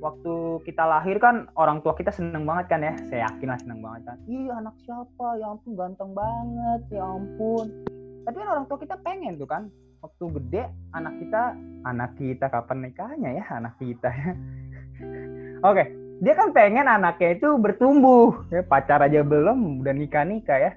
waktu 0.00 0.34
kita 0.68 0.84
lahir 0.84 1.16
kan 1.16 1.48
orang 1.56 1.80
tua 1.80 1.96
kita 1.96 2.12
seneng 2.12 2.44
banget 2.44 2.72
kan 2.72 2.80
ya. 2.80 2.94
Saya 3.08 3.20
yakin 3.32 3.48
lah 3.48 3.58
seneng 3.60 3.80
banget 3.84 4.02
kan. 4.08 4.16
Ih 4.28 4.48
anak 4.52 4.76
siapa? 4.84 5.40
Ya 5.40 5.46
ampun 5.50 5.72
ganteng 5.76 6.12
banget. 6.16 6.80
Ya 6.92 7.04
ampun. 7.04 7.95
Tapi 8.26 8.36
kan 8.42 8.48
orang 8.50 8.66
tua 8.66 8.78
kita 8.82 8.98
pengen 9.06 9.38
tuh 9.38 9.46
kan. 9.46 9.70
Waktu 10.02 10.24
gede 10.42 10.62
anak 10.92 11.14
kita 11.22 11.42
anak 11.86 12.10
kita 12.18 12.46
kapan 12.50 12.90
nikahnya 12.90 13.30
ya 13.38 13.44
anak 13.54 13.78
kita 13.78 14.10
ya. 14.10 14.32
Oke, 15.70 15.88
dia 16.20 16.32
kan 16.32 16.48
pengen 16.56 16.88
anaknya 16.88 17.36
itu 17.36 17.48
bertumbuh 17.60 18.48
ya 18.48 18.64
pacar 18.64 19.04
aja 19.04 19.20
belum 19.20 19.84
udah 19.84 19.92
nikah 19.92 20.24
nikah 20.24 20.56
ya 20.56 20.72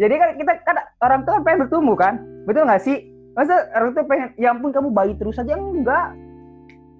jadi 0.00 0.14
kan 0.16 0.30
kita 0.40 0.52
kan 0.64 0.76
orang 1.04 1.20
tua 1.28 1.44
pengen 1.44 1.68
bertumbuh 1.68 1.96
kan 2.00 2.24
betul 2.48 2.64
nggak 2.64 2.80
sih 2.80 3.04
masa 3.36 3.68
orang 3.76 3.92
tua 3.92 4.04
pengen 4.08 4.28
ya 4.40 4.56
ampun 4.56 4.72
kamu 4.72 4.88
bayi 4.88 5.12
terus 5.20 5.36
aja 5.36 5.52
enggak 5.52 6.16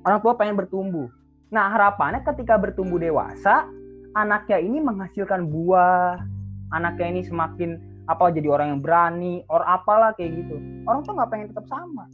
orang 0.04 0.20
tua 0.20 0.36
pengen 0.36 0.60
bertumbuh 0.60 1.08
nah 1.48 1.72
harapannya 1.72 2.20
ketika 2.20 2.60
bertumbuh 2.60 3.00
dewasa 3.00 3.64
anaknya 4.12 4.60
ini 4.60 4.78
menghasilkan 4.84 5.48
buah 5.48 6.20
anaknya 6.76 7.06
ini 7.16 7.20
semakin 7.24 7.80
apa 8.10 8.34
jadi 8.34 8.50
orang 8.50 8.74
yang 8.74 8.80
berani 8.82 9.46
or 9.46 9.62
apalah 9.62 10.10
kayak 10.18 10.34
gitu. 10.42 10.58
Orang 10.82 11.06
tua 11.06 11.22
nggak 11.22 11.30
pengen 11.30 11.48
tetap 11.54 11.66
sama. 11.70 12.10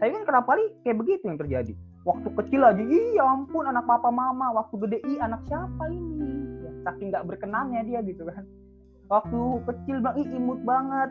Tapi 0.00 0.10
kan 0.16 0.24
kenapa 0.24 0.46
kali 0.56 0.64
kayak 0.86 0.96
begitu 1.04 1.22
yang 1.28 1.36
terjadi. 1.36 1.72
Waktu 2.08 2.28
kecil 2.32 2.64
aja 2.64 2.80
iya 2.80 3.22
ampun 3.28 3.68
anak 3.68 3.84
papa 3.84 4.08
mama. 4.08 4.56
Waktu 4.56 4.74
gede 4.88 4.98
ih 5.04 5.20
anak 5.20 5.44
siapa 5.44 5.84
ini? 5.92 6.64
Ya, 6.64 6.70
saking 6.88 7.12
nggak 7.12 7.26
berkenannya 7.28 7.84
dia 7.84 8.00
gitu 8.08 8.24
kan. 8.24 8.48
Waktu 9.12 9.40
kecil 9.68 10.00
bilang 10.00 10.16
ih 10.16 10.28
imut 10.32 10.60
banget. 10.64 11.10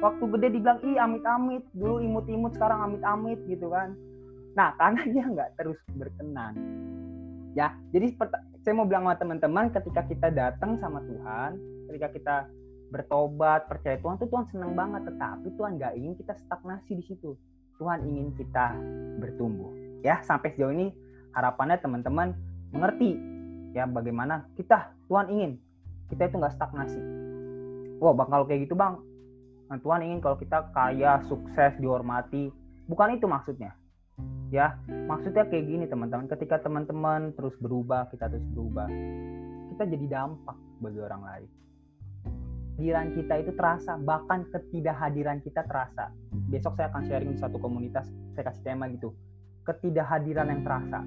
Waktu 0.00 0.24
gede 0.38 0.48
dibilang 0.56 0.80
ih 0.80 0.96
amit-amit. 0.96 1.62
Dulu 1.76 2.00
imut-imut 2.00 2.56
sekarang 2.56 2.88
amit-amit 2.88 3.36
gitu 3.44 3.68
kan. 3.68 3.92
Nah 4.56 4.72
karena 4.80 5.02
dia 5.04 5.24
nggak 5.28 5.50
terus 5.60 5.76
berkenan. 5.92 6.56
Ya 7.52 7.76
jadi 7.92 8.16
saya 8.64 8.72
mau 8.72 8.88
bilang 8.88 9.04
sama 9.04 9.20
teman-teman 9.20 9.68
ketika 9.76 10.08
kita 10.08 10.32
datang 10.32 10.80
sama 10.80 11.04
Tuhan 11.04 11.60
ketika 11.92 12.08
kita 12.16 12.36
bertobat 12.92 13.64
percaya 13.72 13.96
Tuhan 13.96 14.20
tuh 14.20 14.28
Tuhan 14.28 14.46
seneng 14.52 14.76
banget. 14.76 15.08
Tetapi 15.08 15.48
Tuhan 15.56 15.80
nggak 15.80 15.92
ingin 15.96 16.12
kita 16.20 16.36
stagnasi 16.44 16.92
di 17.00 17.04
situ. 17.08 17.32
Tuhan 17.80 18.04
ingin 18.04 18.36
kita 18.36 18.76
bertumbuh. 19.18 19.72
Ya 20.04 20.20
sampai 20.22 20.52
sejauh 20.52 20.76
ini 20.76 20.92
harapannya 21.32 21.80
teman-teman 21.80 22.36
mengerti 22.70 23.16
ya 23.72 23.88
bagaimana 23.88 24.44
kita 24.60 24.92
Tuhan 25.08 25.32
ingin 25.32 25.56
kita 26.12 26.28
itu 26.28 26.36
nggak 26.36 26.54
stagnasi. 26.60 27.00
Wah 27.98 28.12
bang 28.12 28.28
kalau 28.28 28.44
kayak 28.44 28.68
gitu 28.68 28.76
bang. 28.76 29.00
Nah, 29.72 29.80
Tuhan 29.80 30.04
ingin 30.04 30.20
kalau 30.20 30.36
kita 30.36 30.68
kaya 30.76 31.24
sukses 31.32 31.72
dihormati. 31.80 32.52
Bukan 32.84 33.16
itu 33.16 33.24
maksudnya. 33.24 33.72
Ya 34.52 34.76
maksudnya 35.08 35.48
kayak 35.48 35.64
gini 35.64 35.84
teman-teman. 35.88 36.28
Ketika 36.28 36.60
teman-teman 36.60 37.32
terus 37.32 37.56
berubah 37.56 38.12
kita 38.12 38.28
terus 38.28 38.44
berubah 38.52 38.84
kita 39.72 39.88
jadi 39.88 40.06
dampak 40.20 40.58
bagi 40.84 41.00
orang 41.00 41.22
lain 41.24 41.48
kehadiran 42.72 43.12
kita 43.12 43.34
itu 43.44 43.52
terasa 43.52 44.00
bahkan 44.00 44.48
ketidakhadiran 44.48 45.38
kita 45.44 45.62
terasa 45.68 46.08
besok 46.48 46.74
saya 46.76 46.88
akan 46.88 47.02
sharing 47.04 47.30
di 47.36 47.38
satu 47.38 47.60
komunitas 47.60 48.08
saya 48.32 48.48
kasih 48.48 48.62
tema 48.64 48.88
gitu 48.88 49.12
ketidakhadiran 49.62 50.50
yang 50.50 50.62
terasa. 50.66 51.00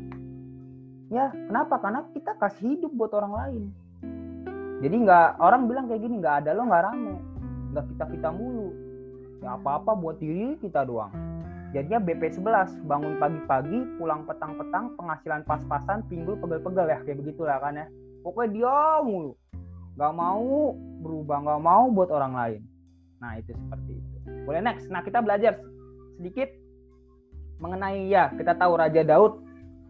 Ya, 1.11 1.29
kenapa? 1.29 1.77
Karena 1.77 2.01
kita 2.15 2.33
kasih 2.39 2.79
hidup 2.79 2.91
buat 2.95 3.11
orang 3.13 3.33
lain. 3.35 3.63
Jadi 4.79 4.95
nggak 5.05 5.43
orang 5.43 5.67
bilang 5.69 5.85
kayak 5.91 6.01
gini 6.01 6.23
nggak 6.23 6.35
ada 6.43 6.55
lo 6.55 6.63
nggak 6.67 6.83
rame, 6.87 7.15
nggak 7.75 7.85
kita 7.93 8.05
kita 8.15 8.29
mulu. 8.31 8.69
ya 9.43 9.61
apa-apa 9.61 9.93
buat 9.93 10.17
diri 10.17 10.57
kita 10.57 10.87
doang 10.89 11.13
jadinya 11.75 11.99
BP 12.01 12.39
11 12.39 12.87
bangun 12.87 13.19
pagi-pagi 13.19 13.99
pulang 13.99 14.23
petang-petang 14.23 14.95
penghasilan 14.95 15.43
pas-pasan 15.43 16.07
pinggul 16.07 16.39
pegel-pegel 16.39 16.87
ya 16.87 16.97
kayak 17.03 17.19
begitulah 17.19 17.59
kan 17.59 17.75
ya 17.75 17.85
pokoknya 18.23 18.49
dia 18.55 18.79
mulu 19.03 19.35
nggak 19.95 20.13
mau 20.13 20.75
berubah 20.75 21.37
nggak 21.43 21.61
mau 21.63 21.83
buat 21.91 22.09
orang 22.11 22.33
lain. 22.35 22.61
Nah 23.23 23.39
itu 23.39 23.55
seperti 23.55 23.91
itu. 23.95 24.15
Boleh 24.43 24.61
next. 24.61 24.91
Nah 24.91 25.01
kita 25.01 25.23
belajar 25.23 25.59
sedikit 26.19 26.51
mengenai 27.63 28.11
ya 28.11 28.31
kita 28.35 28.55
tahu 28.59 28.75
Raja 28.75 29.01
Daud. 29.01 29.43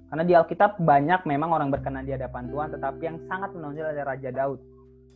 Karena 0.05 0.21
di 0.21 0.33
Alkitab 0.37 0.77
banyak 0.79 1.25
memang 1.25 1.49
orang 1.49 1.73
berkenan 1.73 2.05
di 2.05 2.13
hadapan 2.13 2.47
Tuhan 2.47 2.69
tetapi 2.77 3.01
yang 3.03 3.17
sangat 3.25 3.51
menonjol 3.57 3.89
adalah 3.89 4.13
Raja 4.13 4.29
Daud. 4.29 4.61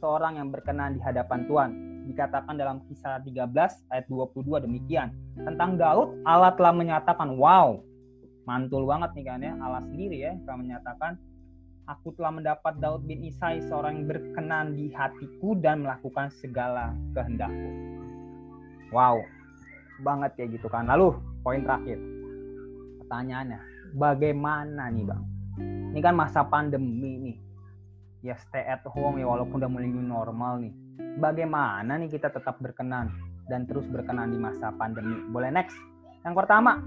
Seorang 0.02 0.42
yang 0.42 0.50
berkenan 0.50 0.98
di 0.98 1.02
hadapan 1.06 1.46
Tuhan. 1.46 1.72
Dikatakan 2.10 2.58
dalam 2.58 2.82
kisah 2.90 3.22
13 3.22 3.94
ayat 3.94 4.06
22 4.10 4.66
demikian. 4.66 5.14
Tentang 5.38 5.78
Daud 5.78 6.26
Allah 6.26 6.58
telah 6.58 6.74
menyatakan 6.74 7.38
wow 7.38 7.78
mantul 8.50 8.90
banget 8.90 9.14
nih 9.14 9.26
kan 9.30 9.46
ya 9.46 9.54
Allah 9.62 9.86
sendiri 9.86 10.18
ya 10.26 10.34
telah 10.42 10.58
menyatakan 10.58 11.12
aku 11.90 12.14
telah 12.14 12.30
mendapat 12.30 12.78
Daud 12.78 13.10
bin 13.10 13.26
Isai 13.26 13.66
seorang 13.66 13.98
yang 13.98 14.06
berkenan 14.06 14.78
di 14.78 14.94
hatiku 14.94 15.58
dan 15.58 15.82
melakukan 15.82 16.30
segala 16.38 16.94
kehendakku. 17.18 17.70
Wow 18.94 19.26
banget 20.02 20.32
ya 20.40 20.46
gitu 20.48 20.68
kan. 20.72 20.88
Lalu 20.88 21.18
poin 21.44 21.66
terakhir. 21.66 22.00
Pertanyaannya 23.04 23.60
bagaimana 23.98 24.88
nih 24.94 25.06
bang? 25.06 25.24
Ini 25.92 26.00
kan 26.00 26.16
masa 26.16 26.46
pandemi 26.46 27.20
nih. 27.20 27.38
Ya 28.20 28.36
stay 28.36 28.64
at 28.68 28.84
home 28.84 29.20
ya 29.20 29.28
walaupun 29.28 29.60
udah 29.60 29.72
mulai 29.72 29.90
normal 29.90 30.64
nih. 30.64 30.74
Bagaimana 31.20 32.00
nih 32.00 32.12
kita 32.12 32.32
tetap 32.32 32.60
berkenan 32.60 33.12
dan 33.48 33.66
terus 33.66 33.88
berkenan 33.90 34.32
di 34.32 34.40
masa 34.40 34.72
pandemi? 34.76 35.20
Boleh 35.32 35.52
next? 35.52 35.76
Yang 36.24 36.36
pertama 36.46 36.80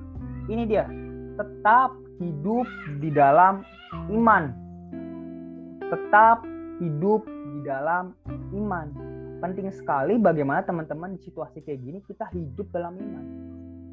ini 0.48 0.64
dia. 0.68 0.86
Tetap 1.32 1.96
hidup 2.20 2.68
di 3.00 3.08
dalam 3.08 3.64
iman 4.12 4.61
tetap 5.92 6.40
hidup 6.80 7.28
di 7.28 7.60
dalam 7.68 8.16
iman. 8.56 8.88
Penting 9.44 9.68
sekali 9.76 10.16
bagaimana 10.16 10.64
teman-teman 10.64 11.12
di 11.12 11.20
situasi 11.20 11.60
kayak 11.60 11.80
gini 11.84 11.98
kita 12.00 12.32
hidup 12.32 12.72
dalam 12.72 12.96
iman. 12.96 13.24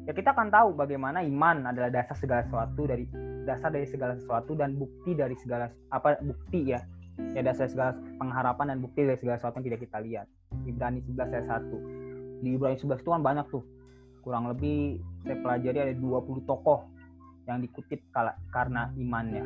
Ya 0.08 0.16
kita 0.16 0.32
akan 0.32 0.48
tahu 0.48 0.72
bagaimana 0.72 1.20
iman 1.20 1.68
adalah 1.68 1.92
dasar 1.92 2.16
segala 2.16 2.40
sesuatu 2.48 2.88
dari 2.88 3.04
dasar 3.44 3.68
dari 3.68 3.84
segala 3.84 4.16
sesuatu 4.16 4.56
dan 4.56 4.80
bukti 4.80 5.12
dari 5.12 5.36
segala 5.36 5.68
apa 5.92 6.16
bukti 6.24 6.72
ya. 6.72 6.80
Ya 7.36 7.44
dasar 7.44 7.68
segala 7.68 7.92
pengharapan 8.16 8.72
dan 8.74 8.78
bukti 8.80 9.04
dari 9.04 9.20
segala 9.20 9.36
sesuatu 9.36 9.60
yang 9.60 9.66
tidak 9.68 9.80
kita 9.84 9.98
lihat. 10.00 10.26
Ibrani 10.64 11.04
11 11.04 11.36
ayat 11.36 11.46
1 11.68 12.40
di 12.40 12.56
Ibrani 12.56 12.80
11 12.80 13.04
itu 13.04 13.10
kan 13.12 13.20
banyak 13.20 13.46
tuh. 13.52 13.64
Kurang 14.24 14.48
lebih 14.48 15.04
saya 15.20 15.36
pelajari 15.36 15.78
ada 15.84 15.94
20 15.96 16.48
tokoh 16.48 16.88
yang 17.44 17.60
dikutip 17.60 18.00
karena 18.52 18.88
imannya 18.96 19.44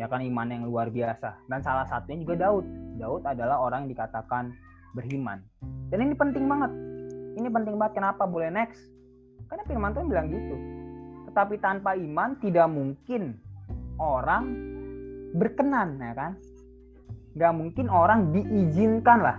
ya 0.00 0.08
kan 0.08 0.24
iman 0.24 0.48
yang 0.48 0.62
luar 0.64 0.88
biasa. 0.88 1.44
Dan 1.48 1.60
salah 1.60 1.84
satunya 1.84 2.24
juga 2.24 2.48
Daud. 2.48 2.64
Daud 2.96 3.22
adalah 3.28 3.60
orang 3.60 3.88
yang 3.88 3.98
dikatakan 3.98 4.52
beriman. 4.96 5.40
Dan 5.92 6.08
ini 6.08 6.14
penting 6.16 6.44
banget. 6.48 6.72
Ini 7.36 7.48
penting 7.48 7.74
banget. 7.76 7.92
Kenapa? 8.00 8.22
Boleh 8.24 8.48
next. 8.52 8.80
Karena 9.48 9.64
firman 9.68 9.92
Tuhan 9.92 10.08
bilang 10.08 10.26
gitu. 10.32 10.56
Tetapi 11.28 11.54
tanpa 11.60 11.96
iman 11.96 12.36
tidak 12.40 12.68
mungkin 12.68 13.36
orang 14.00 14.44
berkenan 15.36 15.96
ya 16.00 16.12
kan? 16.16 16.32
Nggak 17.32 17.52
mungkin 17.56 17.86
orang 17.88 18.32
diizinkan 18.32 19.18
lah. 19.20 19.38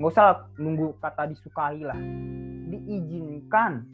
Nggak 0.00 0.10
usah 0.12 0.48
nunggu 0.56 0.96
kata 1.00 1.28
disukai 1.32 1.80
lah. 1.84 1.96
Diizinkan. 2.68 3.84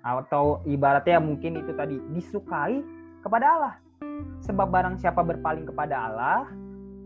Atau 0.00 0.64
ibaratnya 0.64 1.20
mungkin 1.20 1.60
itu 1.60 1.74
tadi 1.76 1.98
disukai 2.14 2.80
kepada 3.20 3.46
Allah 3.52 3.74
sebab 4.44 4.66
barang 4.66 4.96
siapa 4.98 5.20
berpaling 5.22 5.68
kepada 5.68 6.10
Allah 6.10 6.48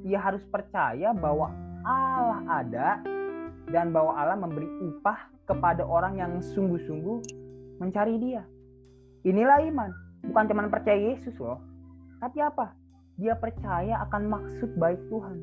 ia 0.05 0.21
harus 0.21 0.45
percaya 0.49 1.17
bahwa 1.17 1.49
Allah 1.85 2.41
ada 2.49 2.89
dan 3.73 3.91
bahwa 3.93 4.13
Allah 4.17 4.37
memberi 4.37 4.69
upah 4.69 5.33
kepada 5.49 5.85
orang 5.85 6.21
yang 6.21 6.33
sungguh-sungguh 6.41 7.21
mencari 7.81 8.17
Dia. 8.21 8.45
Inilah 9.25 9.65
iman, 9.73 9.91
bukan 10.29 10.45
cuma 10.53 10.69
percaya 10.69 10.97
Yesus 10.97 11.33
loh, 11.41 11.61
tapi 12.21 12.41
apa? 12.45 12.77
Dia 13.17 13.37
percaya 13.37 14.01
akan 14.09 14.23
maksud 14.29 14.77
baik 14.77 15.01
Tuhan. 15.09 15.39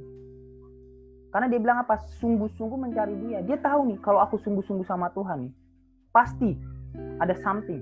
Karena 1.32 1.48
dia 1.48 1.60
bilang 1.64 1.80
apa? 1.82 1.98
Sungguh-sungguh 2.20 2.78
mencari 2.78 3.16
Dia. 3.26 3.40
Dia 3.42 3.58
tahu 3.58 3.90
nih 3.90 4.00
kalau 4.04 4.20
aku 4.20 4.38
sungguh-sungguh 4.44 4.86
sama 4.86 5.10
Tuhan 5.16 5.50
pasti 6.12 6.54
ada 7.18 7.34
something. 7.42 7.80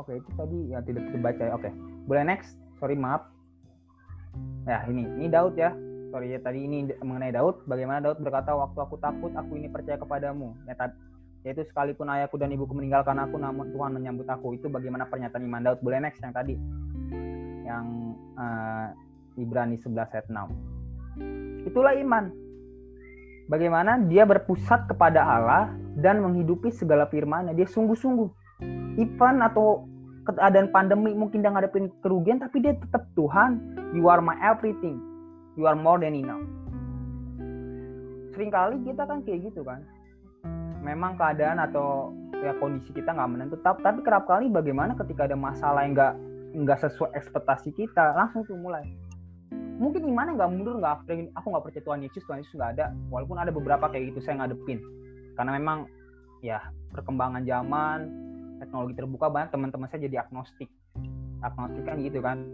Oke, 0.00 0.16
itu 0.16 0.30
tadi 0.32 0.58
ya 0.72 0.80
tidak 0.80 1.04
terbaca 1.12 1.42
ya. 1.44 1.52
Oke, 1.52 1.68
boleh 2.08 2.24
next. 2.24 2.56
Sorry 2.80 2.96
maaf. 2.96 3.28
Ya 4.64 4.88
ini, 4.88 5.04
ini 5.20 5.28
Daud 5.28 5.60
ya. 5.60 5.76
Sorry 6.10 6.32
ya 6.32 6.40
tadi 6.40 6.64
ini 6.64 6.88
mengenai 7.04 7.36
Daud. 7.36 7.68
Bagaimana 7.68 8.00
Daud 8.00 8.24
berkata 8.24 8.56
waktu 8.56 8.78
aku 8.80 8.96
takut 8.96 9.32
aku 9.36 9.60
ini 9.60 9.68
percaya 9.68 10.00
kepadamu. 10.00 10.56
Ya 10.64 10.74
yaitu 11.40 11.64
sekalipun 11.72 12.04
ayahku 12.12 12.36
dan 12.36 12.52
ibuku 12.52 12.76
meninggalkan 12.76 13.16
aku 13.16 13.40
namun 13.40 13.72
Tuhan 13.72 13.96
menyambut 13.96 14.28
aku. 14.28 14.56
Itu 14.56 14.68
bagaimana 14.72 15.08
pernyataan 15.08 15.44
iman 15.44 15.62
Daud? 15.64 15.80
Boleh 15.84 16.00
next 16.00 16.20
yang 16.20 16.36
tadi. 16.36 16.56
Yang 17.64 17.86
uh, 18.36 18.92
Ibrani 19.40 19.80
11 19.80 20.16
ayat 20.16 20.26
6 20.28 20.80
itulah 21.68 21.94
iman. 21.96 22.32
Bagaimana 23.50 23.98
dia 24.06 24.22
berpusat 24.22 24.86
kepada 24.86 25.26
Allah 25.26 25.74
dan 25.98 26.22
menghidupi 26.22 26.70
segala 26.70 27.10
firman 27.10 27.50
dia 27.58 27.66
sungguh-sungguh. 27.66 28.30
Even 29.00 29.42
atau 29.42 29.89
keadaan 30.34 30.68
pandemi 30.70 31.12
mungkin 31.14 31.42
dia 31.42 31.52
ngadepin 31.52 31.90
kerugian 32.02 32.42
tapi 32.42 32.62
dia 32.62 32.76
tetap 32.76 33.06
Tuhan. 33.14 33.60
You 33.94 34.06
are 34.10 34.22
my 34.22 34.36
everything. 34.38 34.98
You 35.58 35.66
are 35.66 35.78
more 35.78 35.98
than 35.98 36.14
enough. 36.14 36.42
Seringkali 38.34 38.86
kita 38.86 39.04
kan 39.04 39.22
kayak 39.26 39.50
gitu 39.50 39.66
kan. 39.66 39.82
Memang 40.80 41.18
keadaan 41.20 41.60
atau 41.60 42.14
ya 42.40 42.56
kondisi 42.56 42.90
kita 42.96 43.12
nggak 43.12 43.30
menentu 43.36 43.56
tapi 43.60 44.00
kerap 44.00 44.24
kali 44.24 44.48
bagaimana 44.48 44.96
ketika 44.96 45.28
ada 45.28 45.36
masalah 45.36 45.84
yang 45.84 45.92
nggak 45.92 46.14
nggak 46.56 46.78
sesuai 46.80 47.12
ekspektasi 47.12 47.70
kita 47.76 48.16
langsung 48.16 48.46
tuh 48.48 48.56
mulai. 48.56 48.86
Mungkin 49.80 50.04
imannya 50.08 50.36
nggak 50.36 50.50
mundur 50.52 50.76
nggak 50.80 51.08
aku 51.36 51.46
nggak 51.52 51.64
percaya 51.68 51.84
Tuhan 51.84 52.00
Yesus 52.04 52.22
Tuhan 52.24 52.40
Yesus 52.40 52.54
nggak 52.56 52.72
ada. 52.78 52.86
Walaupun 53.12 53.36
ada 53.36 53.52
beberapa 53.52 53.88
kayak 53.92 54.14
gitu 54.14 54.20
saya 54.24 54.40
ngadepin. 54.40 54.80
Karena 55.36 55.56
memang 55.56 55.88
ya 56.40 56.60
perkembangan 56.92 57.44
zaman 57.44 58.29
teknologi 58.60 58.94
terbuka 58.94 59.26
banyak 59.32 59.50
teman-teman 59.50 59.88
saya 59.88 60.04
jadi 60.04 60.22
agnostik 60.28 60.68
agnostik 61.40 61.84
kan 61.88 61.96
gitu 62.04 62.20
kan 62.20 62.44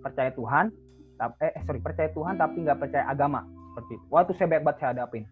percaya 0.00 0.30
Tuhan 0.32 0.70
eh, 1.18 1.52
eh 1.52 1.62
sorry 1.66 1.82
percaya 1.82 2.08
Tuhan 2.14 2.38
tapi 2.38 2.62
nggak 2.62 2.78
percaya 2.78 3.04
agama 3.10 3.42
seperti 3.78 3.94
itu. 3.94 4.06
Waktu 4.10 4.32
saya 4.34 4.46
banyak 4.50 4.64
banget 4.66 4.78
saya 4.82 4.90
hadapin. 4.90 5.24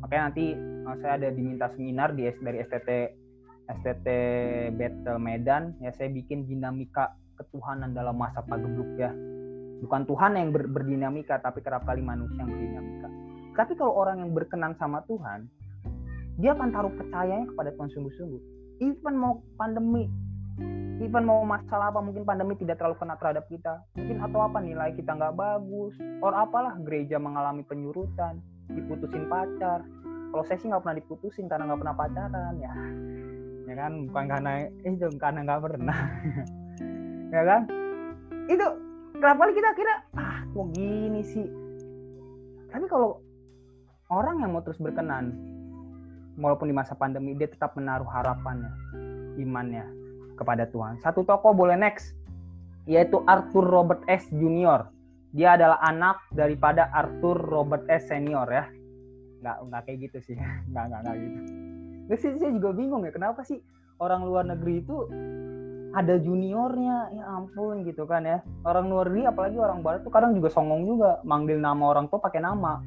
Makanya 0.00 0.22
nanti 0.32 0.44
uh, 0.88 0.96
saya 1.04 1.12
ada 1.20 1.28
diminta 1.36 1.66
seminar 1.76 2.16
di 2.16 2.24
dari 2.28 2.58
STT 2.64 2.90
STT 3.64 4.06
Battle 4.76 5.20
Medan 5.20 5.76
ya 5.80 5.92
saya 5.96 6.12
bikin 6.12 6.48
dinamika 6.48 7.12
ketuhanan 7.36 7.92
dalam 7.92 8.16
masa 8.16 8.40
pagebluk 8.40 8.88
ya. 8.96 9.12
Bukan 9.84 10.08
Tuhan 10.08 10.40
yang 10.40 10.48
ber, 10.48 10.64
berdinamika 10.64 11.40
tapi 11.44 11.60
kerap 11.60 11.84
kali 11.84 12.00
manusia 12.00 12.40
yang 12.40 12.52
berdinamika. 12.52 13.08
Tapi 13.52 13.72
kalau 13.76 13.92
orang 14.00 14.24
yang 14.24 14.32
berkenan 14.32 14.72
sama 14.80 15.04
Tuhan, 15.04 15.44
dia 16.40 16.56
akan 16.56 16.68
taruh 16.72 16.92
percayanya 16.96 17.46
kepada 17.52 17.70
Tuhan 17.76 17.90
sungguh-sungguh. 17.92 18.42
Even 18.82 19.14
mau 19.14 19.38
pandemi, 19.54 20.10
even 20.98 21.22
mau 21.22 21.46
masalah 21.46 21.94
apa 21.94 22.02
mungkin 22.02 22.26
pandemi 22.26 22.58
tidak 22.58 22.82
terlalu 22.82 22.98
kena 22.98 23.14
terhadap 23.18 23.46
kita. 23.46 23.82
Mungkin 23.94 24.18
atau 24.18 24.40
apa 24.42 24.58
nilai 24.58 24.90
kita 24.98 25.14
nggak 25.14 25.36
bagus 25.38 25.94
or 26.18 26.34
apalah 26.34 26.74
gereja 26.82 27.22
mengalami 27.22 27.62
penyurutan 27.62 28.42
diputusin 28.70 29.30
pacar. 29.30 29.86
Kalau 30.34 30.44
saya 30.46 30.58
sih 30.58 30.66
nggak 30.66 30.82
pernah 30.82 30.98
diputusin 30.98 31.46
karena 31.46 31.70
nggak 31.70 31.80
pernah 31.86 31.96
pacaran 31.96 32.54
ya. 32.58 32.74
Ya 33.64 33.74
kan 33.78 33.92
bukan 34.10 34.24
karena 34.26 34.52
itu 34.82 35.06
karena 35.18 35.40
nggak 35.46 35.62
pernah. 35.62 35.98
Ya 37.34 37.42
kan? 37.42 37.66
Itu 38.46 38.62
kenapa 39.18 39.50
kita 39.50 39.74
kira 39.74 39.94
ah 40.14 40.46
kok 40.46 40.66
gini 40.70 41.18
sih? 41.26 41.42
Tapi 42.70 42.86
kalau 42.86 43.18
orang 44.06 44.38
yang 44.38 44.54
mau 44.54 44.62
terus 44.62 44.78
berkenan 44.78 45.34
walaupun 46.38 46.70
di 46.70 46.74
masa 46.74 46.98
pandemi 46.98 47.34
dia 47.38 47.46
tetap 47.46 47.74
menaruh 47.78 48.06
harapannya 48.06 48.70
imannya 49.38 49.86
kepada 50.34 50.66
Tuhan. 50.70 50.98
Satu 51.02 51.22
tokoh 51.22 51.54
boleh 51.54 51.78
next, 51.78 52.14
yaitu 52.86 53.22
Arthur 53.26 53.64
Robert 53.64 54.02
S. 54.10 54.26
Junior. 54.34 54.90
Dia 55.34 55.58
adalah 55.58 55.82
anak 55.82 56.22
daripada 56.30 56.90
Arthur 56.94 57.38
Robert 57.38 57.86
S. 57.90 58.06
Senior 58.06 58.46
ya. 58.50 58.64
Nggak, 59.42 59.56
nggak 59.66 59.80
kayak 59.86 59.98
gitu 60.10 60.18
sih. 60.32 60.36
Nggak, 60.70 60.84
nggak, 60.90 61.00
nggak 61.06 61.16
gitu. 61.18 61.38
Terus 62.04 62.20
saya 62.36 62.52
juga 62.52 62.70
bingung 62.76 63.02
ya, 63.08 63.12
kenapa 63.14 63.40
sih 63.42 63.58
orang 63.96 64.28
luar 64.28 64.44
negeri 64.44 64.84
itu 64.84 65.08
ada 65.94 66.18
juniornya, 66.18 67.14
ya 67.14 67.24
ampun 67.38 67.86
gitu 67.86 68.04
kan 68.04 68.26
ya. 68.26 68.38
Orang 68.66 68.90
luar 68.90 69.08
negeri, 69.08 69.30
apalagi 69.30 69.56
orang 69.56 69.80
barat 69.80 70.02
tuh 70.04 70.12
kadang 70.12 70.36
juga 70.36 70.50
songong 70.52 70.84
juga, 70.84 71.22
manggil 71.24 71.56
nama 71.58 71.80
orang 71.94 72.10
tuh 72.10 72.20
pakai 72.20 72.42
nama. 72.42 72.82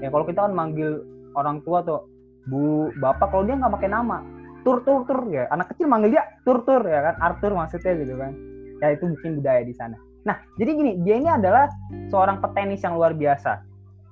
Ya 0.00 0.08
kalau 0.08 0.24
kita 0.24 0.46
kan 0.48 0.54
manggil 0.54 1.02
orang 1.34 1.60
tua 1.66 1.82
tuh 1.82 2.13
bu 2.48 2.92
bapak 3.00 3.32
kalau 3.32 3.44
dia 3.48 3.56
nggak 3.56 3.74
pakai 3.80 3.90
nama. 3.90 4.20
Tur 4.64 4.80
tur 4.84 5.04
tur 5.04 5.28
ya. 5.28 5.44
Anak 5.52 5.72
kecil 5.72 5.88
manggil 5.88 6.16
dia 6.16 6.24
tur 6.44 6.64
tur 6.64 6.80
ya 6.84 7.12
kan? 7.12 7.14
Arthur 7.20 7.52
maksudnya 7.52 7.92
gitu 8.00 8.14
kan. 8.16 8.32
Ya 8.80 8.96
itu 8.96 9.04
mungkin 9.08 9.40
budaya 9.40 9.62
di 9.64 9.74
sana. 9.76 9.96
Nah 10.24 10.40
jadi 10.56 10.70
gini 10.72 10.92
dia 11.04 11.20
ini 11.20 11.28
adalah 11.28 11.68
seorang 12.08 12.40
petenis 12.40 12.84
yang 12.84 12.96
luar 12.96 13.12
biasa. 13.12 13.60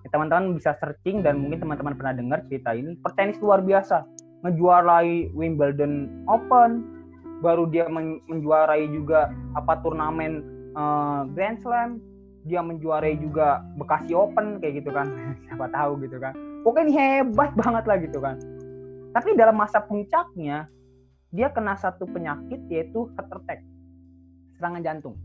Ya, 0.03 0.09
teman-teman 0.11 0.59
bisa 0.59 0.75
searching 0.83 1.23
dan 1.23 1.39
mungkin 1.39 1.63
teman-teman 1.63 1.95
pernah 1.95 2.15
dengar 2.17 2.39
cerita 2.51 2.75
ini. 2.75 2.99
Petenis 3.01 3.39
luar 3.41 3.63
biasa. 3.63 4.05
Ngejuarai 4.43 5.31
Wimbledon 5.33 6.27
Open. 6.27 6.85
Baru 7.43 7.67
dia 7.67 7.91
menjuarai 7.91 8.87
juga 8.91 9.31
apa 9.55 9.79
turnamen 9.83 10.43
uh, 10.75 11.27
Grand 11.33 11.59
Slam. 11.63 12.03
Dia 12.43 12.59
menjuarai 12.59 13.15
juga 13.23 13.63
Bekasi 13.79 14.13
Open 14.13 14.59
kayak 14.59 14.83
gitu 14.83 14.91
kan. 14.91 15.07
Siapa 15.47 15.71
tahu 15.71 16.03
gitu 16.03 16.19
kan 16.19 16.52
pokoknya 16.63 16.85
ini 16.87 16.95
hebat 16.95 17.51
banget 17.59 17.85
lah 17.85 17.97
gitu 18.01 18.19
kan. 18.19 18.37
Tapi 19.13 19.37
dalam 19.37 19.59
masa 19.59 19.85
puncaknya 19.85 20.67
dia 21.35 21.49
kena 21.53 21.77
satu 21.77 22.09
penyakit 22.09 22.61
yaitu 22.73 23.11
heart 23.19 23.29
attack 23.43 23.61
serangan 24.57 24.83
jantung. 24.83 25.17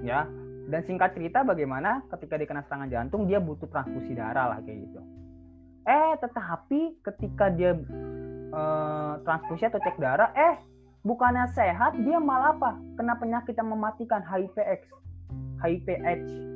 Ya 0.00 0.24
dan 0.70 0.86
singkat 0.86 1.18
cerita 1.18 1.42
bagaimana 1.42 2.06
ketika 2.14 2.38
dia 2.38 2.46
kena 2.46 2.62
serangan 2.62 2.88
jantung 2.88 3.26
dia 3.26 3.42
butuh 3.42 3.66
transfusi 3.68 4.14
darah 4.14 4.54
lah 4.56 4.58
kayak 4.62 4.86
gitu. 4.86 5.00
Eh 5.84 6.12
tetapi 6.22 6.80
ketika 7.02 7.50
dia 7.50 7.74
eh, 8.54 9.12
transfusi 9.26 9.66
atau 9.66 9.82
cek 9.82 9.98
darah 9.98 10.30
eh 10.38 10.56
bukannya 11.02 11.50
sehat 11.52 11.98
dia 12.00 12.22
malah 12.22 12.54
apa? 12.54 12.78
Kena 12.94 13.18
penyakit 13.18 13.58
yang 13.58 13.72
mematikan 13.72 14.22
HIV-X 14.22 14.86
HIV-H 15.60 16.49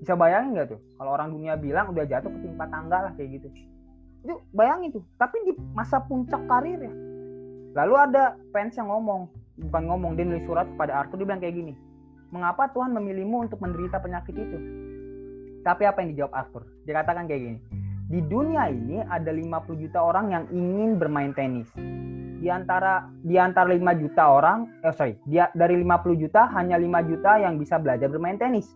bisa 0.00 0.16
bayangin 0.16 0.56
nggak 0.56 0.68
tuh? 0.72 0.80
Kalau 0.96 1.10
orang 1.12 1.28
dunia 1.30 1.54
bilang 1.60 1.92
udah 1.92 2.04
jatuh 2.08 2.32
ketimpa 2.32 2.64
tangga 2.72 2.98
lah 3.08 3.12
kayak 3.14 3.40
gitu. 3.40 3.48
Itu 4.24 4.34
bayangin 4.52 5.00
tuh 5.00 5.04
tapi 5.16 5.40
di 5.48 5.52
masa 5.72 6.00
puncak 6.04 6.44
karir 6.44 6.80
ya 6.80 6.92
lalu 7.70 7.94
ada 7.96 8.34
fans 8.50 8.74
yang 8.74 8.90
ngomong 8.90 9.30
bukan 9.56 9.82
ngomong 9.86 10.18
dia 10.18 10.26
nulis 10.26 10.42
surat 10.44 10.66
kepada 10.66 11.06
Arthur 11.06 11.22
dia 11.22 11.26
bilang 11.30 11.40
kayak 11.40 11.54
gini 11.54 11.72
mengapa 12.34 12.68
Tuhan 12.74 12.90
memilihmu 12.94 13.48
untuk 13.48 13.58
menderita 13.62 13.98
penyakit 14.02 14.34
itu? 14.34 14.58
Tapi 15.60 15.82
apa 15.84 16.00
yang 16.00 16.16
dijawab 16.16 16.32
Arthur? 16.32 16.62
Dia 16.88 17.04
katakan 17.04 17.28
kayak 17.28 17.42
gini 17.42 17.58
di 18.10 18.18
dunia 18.26 18.66
ini 18.66 18.98
ada 19.06 19.30
50 19.30 19.82
juta 19.86 20.02
orang 20.02 20.34
yang 20.34 20.44
ingin 20.50 20.98
bermain 20.98 21.30
tenis. 21.30 21.70
Di 22.42 22.50
antara 22.50 23.06
di 23.22 23.38
antara 23.38 23.70
5 23.70 24.02
juta 24.02 24.22
orang 24.26 24.66
eh 24.82 24.90
sorry 24.90 25.14
dia 25.30 25.46
dari 25.54 25.78
50 25.78 26.18
juta 26.18 26.50
hanya 26.56 26.74
5 26.74 27.06
juta 27.06 27.38
yang 27.38 27.54
bisa 27.60 27.78
belajar 27.78 28.10
bermain 28.10 28.40
tenis 28.40 28.66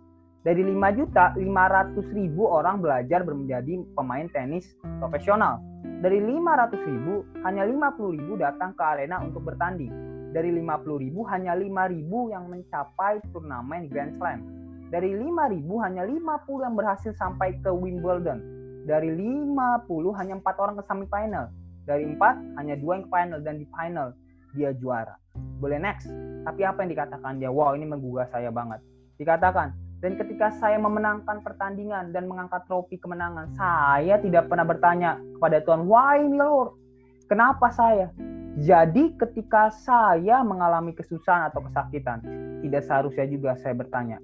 dari 0.45 0.61
5 0.61 0.77
juta 1.01 1.33
500 1.41 2.05
ribu 2.13 2.45
orang 2.45 2.85
belajar 2.85 3.25
menjadi 3.25 3.81
pemain 3.97 4.29
tenis 4.29 4.77
profesional. 5.01 5.57
Dari 6.05 6.21
500 6.21 6.85
ribu 6.85 7.25
hanya 7.49 7.65
50 7.65 8.13
ribu 8.13 8.37
datang 8.37 8.77
ke 8.77 8.85
arena 8.85 9.25
untuk 9.25 9.41
bertanding. 9.41 9.89
Dari 10.37 10.53
50 10.53 11.01
ribu 11.01 11.25
hanya 11.33 11.57
5 11.57 11.65
ribu 11.97 12.29
yang 12.29 12.53
mencapai 12.53 13.25
turnamen 13.33 13.89
Grand 13.89 14.13
Slam. 14.21 14.45
Dari 14.93 15.17
5 15.17 15.49
ribu 15.49 15.81
hanya 15.81 16.05
50 16.05 16.61
yang 16.61 16.77
berhasil 16.77 17.17
sampai 17.17 17.57
ke 17.65 17.73
Wimbledon. 17.73 18.45
Dari 18.85 19.17
50 19.17 20.13
hanya 20.21 20.37
empat 20.45 20.61
orang 20.61 20.77
ke 20.77 20.85
semifinal. 20.85 21.49
Dari 21.89 22.05
empat 22.05 22.61
hanya 22.61 22.77
dua 22.77 23.01
yang 23.01 23.09
ke 23.09 23.11
final 23.17 23.41
dan 23.41 23.57
di 23.57 23.65
final 23.73 24.13
dia 24.53 24.77
juara. 24.77 25.17
Boleh 25.57 25.81
next 25.81 26.13
tapi 26.45 26.69
apa 26.69 26.85
yang 26.85 26.93
dikatakan 26.93 27.41
dia? 27.41 27.49
Wow 27.49 27.73
ini 27.81 27.89
menggugah 27.89 28.29
saya 28.29 28.53
banget. 28.53 28.85
Dikatakan 29.17 29.84
dan 30.05 30.21
ketika 30.21 30.53
saya 30.61 30.77
memenangkan 30.77 31.41
pertandingan 31.41 32.13
dan 32.13 32.29
mengangkat 32.29 32.61
trofi 32.69 33.01
kemenangan 33.01 33.49
saya 33.57 34.21
tidak 34.21 34.53
pernah 34.53 34.69
bertanya 34.69 35.17
kepada 35.41 35.65
Tuhan 35.65 35.89
why 35.89 36.21
me 36.21 36.37
Lord? 36.37 36.77
Kenapa 37.25 37.73
saya? 37.73 38.13
Jadi 38.61 39.17
ketika 39.17 39.73
saya 39.73 40.45
mengalami 40.45 40.93
kesusahan 40.93 41.49
atau 41.49 41.65
kesakitan 41.65 42.21
tidak 42.61 42.85
seharusnya 42.85 43.25
juga 43.25 43.57
saya 43.57 43.73
bertanya 43.73 44.21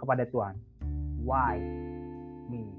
kepada 0.00 0.24
Tuhan 0.24 0.56
why 1.28 1.60
me 2.48 2.72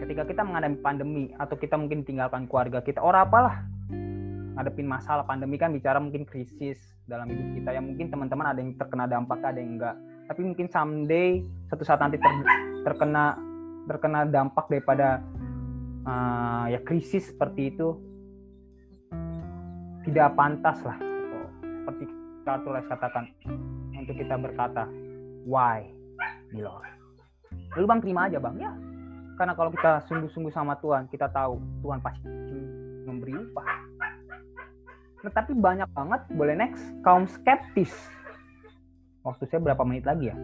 ketika 0.00 0.24
kita 0.24 0.40
menghadapi 0.40 0.80
pandemi 0.80 1.32
atau 1.36 1.56
kita 1.60 1.76
mungkin 1.76 2.00
tinggalkan 2.08 2.48
keluarga 2.48 2.80
kita 2.80 3.00
orang 3.04 3.28
apalah 3.28 3.56
ngadepin 4.56 4.86
masalah. 4.86 5.26
Pandemi 5.26 5.56
kan 5.60 5.70
bicara 5.74 5.98
mungkin 6.02 6.26
krisis 6.26 6.78
dalam 7.06 7.30
hidup 7.30 7.46
kita. 7.58 7.70
Yang 7.76 7.84
mungkin 7.94 8.06
teman-teman 8.10 8.46
ada 8.50 8.58
yang 8.62 8.72
terkena 8.78 9.04
dampak 9.06 9.38
ada 9.42 9.58
yang 9.58 9.78
enggak. 9.78 9.96
Tapi 10.30 10.40
mungkin 10.46 10.66
someday 10.70 11.42
satu 11.66 11.82
saat 11.82 11.98
nanti 11.98 12.18
ter, 12.18 12.30
terkena 12.86 13.34
terkena 13.90 14.22
dampak 14.28 14.70
daripada 14.70 15.18
uh, 16.06 16.70
ya 16.70 16.78
krisis 16.86 17.34
seperti 17.34 17.74
itu 17.74 17.98
tidak 20.06 20.34
pantas 20.38 20.78
lah. 20.86 20.98
Seperti 21.60 22.04
Kartu 22.40 22.72
katakan 22.72 23.24
untuk 23.92 24.16
kita 24.16 24.38
berkata 24.38 24.86
why 25.44 25.84
Lord? 26.54 26.88
Lalu 27.74 27.86
bang 27.86 28.00
terima 28.00 28.20
aja 28.30 28.38
bang. 28.38 28.56
Ya 28.58 28.72
karena 29.40 29.56
kalau 29.56 29.72
kita 29.72 30.04
sungguh-sungguh 30.04 30.52
sama 30.52 30.76
Tuhan, 30.84 31.08
kita 31.08 31.32
tahu 31.32 31.56
Tuhan 31.80 32.04
pasti 32.04 32.28
memberi 33.08 33.40
upah. 33.40 33.68
Tetapi 35.20 35.52
banyak 35.52 35.88
banget, 35.92 36.20
boleh 36.32 36.56
next, 36.56 36.80
kaum 37.04 37.28
skeptis. 37.28 37.92
Waktu 39.20 39.44
saya 39.52 39.60
berapa 39.60 39.84
menit 39.84 40.08
lagi 40.08 40.32
ya? 40.32 40.36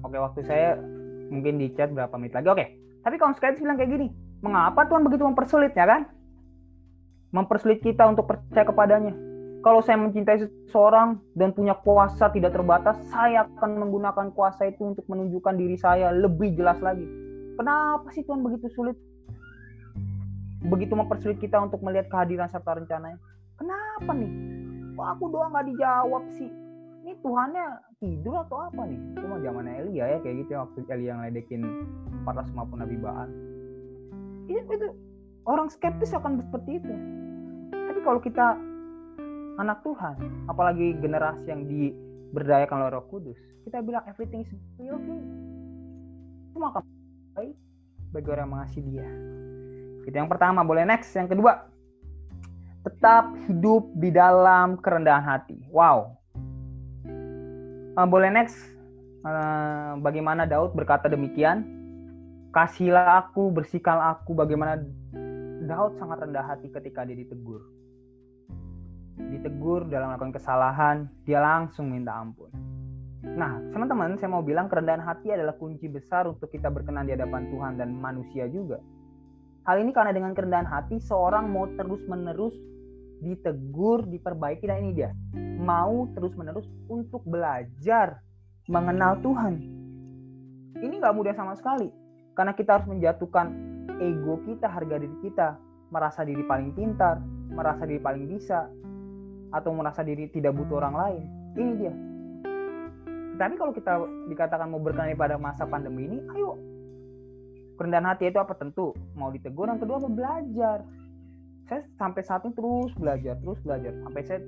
Oke, 0.00 0.16
waktu 0.16 0.40
saya 0.48 0.80
mungkin 1.28 1.60
di 1.60 1.70
chat 1.76 1.92
berapa 1.92 2.16
menit 2.16 2.34
lagi. 2.34 2.48
Oke, 2.48 2.66
tapi 3.04 3.14
kaum 3.20 3.36
skeptis 3.36 3.60
bilang 3.60 3.76
kayak 3.76 3.92
gini, 3.92 4.08
mengapa 4.40 4.88
Tuhan 4.88 5.04
begitu 5.04 5.22
mempersulit 5.28 5.76
ya 5.76 5.84
kan? 5.84 6.08
Mempersulit 7.30 7.84
kita 7.84 8.08
untuk 8.08 8.26
percaya 8.26 8.64
kepadanya 8.64 9.29
kalau 9.60 9.84
saya 9.84 10.00
mencintai 10.00 10.40
seseorang 10.40 11.20
dan 11.36 11.52
punya 11.52 11.76
kuasa 11.84 12.32
tidak 12.32 12.56
terbatas, 12.56 12.96
saya 13.12 13.44
akan 13.44 13.76
menggunakan 13.76 14.32
kuasa 14.32 14.72
itu 14.72 14.96
untuk 14.96 15.04
menunjukkan 15.04 15.54
diri 15.56 15.76
saya 15.76 16.08
lebih 16.16 16.56
jelas 16.56 16.80
lagi. 16.80 17.04
Kenapa 17.60 18.08
sih 18.16 18.24
Tuhan 18.24 18.40
begitu 18.40 18.72
sulit? 18.72 18.96
Begitu 20.64 20.96
mempersulit 20.96 21.36
kita 21.40 21.60
untuk 21.60 21.84
melihat 21.84 22.08
kehadiran 22.08 22.48
serta 22.48 22.80
rencananya. 22.80 23.20
Kenapa 23.60 24.16
nih? 24.16 24.32
Kok 24.96 25.08
aku 25.16 25.24
doa 25.28 25.52
nggak 25.52 25.66
dijawab 25.68 26.24
sih? 26.40 26.48
Ini 27.04 27.16
Tuhannya 27.20 27.66
tidur 28.00 28.40
atau 28.48 28.64
apa 28.64 28.88
nih? 28.88 28.96
Itu 29.12 29.24
mah 29.28 29.40
zaman 29.44 29.68
Elia 29.68 30.16
ya 30.16 30.18
kayak 30.24 30.36
gitu 30.44 30.50
ya 30.56 30.60
waktu 30.64 30.78
Elia 30.88 31.08
yang 31.12 31.20
ledekin 31.20 31.60
450 32.24 32.80
Nabi 32.80 32.96
Baal. 32.96 33.28
Itu, 34.48 34.72
itu 34.72 34.88
orang 35.44 35.68
skeptis 35.68 36.16
akan 36.16 36.40
seperti 36.40 36.80
itu. 36.80 36.94
Tapi 37.72 38.00
kalau 38.04 38.20
kita 38.24 38.56
anak 39.60 39.84
Tuhan, 39.84 40.16
apalagi 40.48 40.96
generasi 41.04 41.44
yang 41.52 41.68
diberdayakan 41.68 42.88
oleh 42.88 42.92
Roh 42.96 43.06
Kudus, 43.12 43.36
kita 43.68 43.84
bilang 43.84 44.00
everything 44.08 44.40
is 44.40 44.50
okay. 44.80 45.20
Semua 46.50 46.72
akan 46.72 46.82
baik 47.36 47.56
bagi 48.10 48.28
orang 48.32 48.44
yang 48.48 48.52
mengasihi 48.56 48.88
Dia. 48.88 49.10
Itu 50.08 50.16
yang 50.16 50.32
pertama, 50.32 50.64
boleh 50.64 50.88
next. 50.88 51.12
Yang 51.12 51.36
kedua, 51.36 51.68
tetap 52.88 53.36
hidup 53.46 53.92
di 54.00 54.08
dalam 54.08 54.80
kerendahan 54.80 55.22
hati. 55.22 55.60
Wow. 55.68 56.16
Uh, 57.94 58.08
boleh 58.08 58.32
next. 58.32 58.56
Uh, 59.20 60.00
bagaimana 60.00 60.48
Daud 60.48 60.72
berkata 60.72 61.12
demikian? 61.12 61.68
Kasihlah 62.50 63.28
aku, 63.28 63.52
bersihkanlah 63.52 64.18
aku. 64.18 64.32
Bagaimana 64.32 64.80
Daud 65.68 66.00
sangat 66.00 66.24
rendah 66.24 66.48
hati 66.48 66.72
ketika 66.72 67.04
dia 67.04 67.14
ditegur 67.14 67.79
ditegur 69.28 69.84
dalam 69.92 70.14
melakukan 70.14 70.32
kesalahan, 70.32 70.96
dia 71.28 71.44
langsung 71.44 71.92
minta 71.92 72.16
ampun. 72.16 72.48
Nah, 73.20 73.60
teman-teman, 73.76 74.16
saya 74.16 74.32
mau 74.32 74.40
bilang 74.40 74.72
kerendahan 74.72 75.04
hati 75.04 75.28
adalah 75.28 75.52
kunci 75.60 75.92
besar 75.92 76.24
untuk 76.24 76.48
kita 76.48 76.72
berkenan 76.72 77.04
di 77.04 77.12
hadapan 77.12 77.52
Tuhan 77.52 77.76
dan 77.76 77.92
manusia 77.92 78.48
juga. 78.48 78.80
Hal 79.68 79.76
ini 79.84 79.92
karena 79.92 80.16
dengan 80.16 80.32
kerendahan 80.32 80.64
hati, 80.64 80.96
seorang 81.04 81.52
mau 81.52 81.68
terus-menerus 81.76 82.56
ditegur, 83.20 84.08
diperbaiki, 84.08 84.64
dan 84.64 84.80
ini 84.80 84.92
dia. 84.96 85.12
Mau 85.60 86.08
terus-menerus 86.16 86.64
untuk 86.88 87.20
belajar 87.28 88.24
mengenal 88.72 89.20
Tuhan. 89.20 89.60
Ini 90.80 90.94
nggak 90.96 91.12
mudah 91.12 91.36
sama 91.36 91.52
sekali. 91.60 91.92
Karena 92.32 92.56
kita 92.56 92.80
harus 92.80 92.88
menjatuhkan 92.88 93.52
ego 94.00 94.40
kita, 94.48 94.64
harga 94.64 94.96
diri 94.96 95.16
kita. 95.20 95.48
Merasa 95.92 96.24
diri 96.24 96.40
paling 96.48 96.72
pintar, 96.72 97.20
merasa 97.52 97.84
diri 97.84 98.00
paling 98.00 98.24
bisa, 98.32 98.64
atau 99.50 99.70
merasa 99.74 100.06
diri 100.06 100.30
tidak 100.30 100.54
butuh 100.54 100.78
orang 100.78 100.94
lain. 100.96 101.22
Ini 101.58 101.72
dia. 101.78 101.94
Tapi 103.40 103.54
kalau 103.56 103.72
kita 103.72 103.92
dikatakan 104.28 104.68
mau 104.68 104.78
berkenan 104.78 105.16
pada 105.16 105.40
masa 105.40 105.64
pandemi 105.64 106.06
ini, 106.06 106.18
ayo. 106.36 106.60
Kerendahan 107.80 108.12
hati 108.12 108.28
itu 108.28 108.36
apa 108.36 108.52
tentu? 108.52 108.92
Mau 109.16 109.32
ditegur 109.32 109.64
yang 109.64 109.80
kedua 109.80 109.96
apa 109.96 110.10
belajar. 110.12 110.78
Saya 111.64 111.80
sampai 111.96 112.20
saat 112.20 112.44
ini 112.44 112.52
terus 112.52 112.92
belajar 113.00 113.40
terus 113.40 113.56
belajar. 113.64 113.96
Sampai 114.04 114.22
saya 114.28 114.44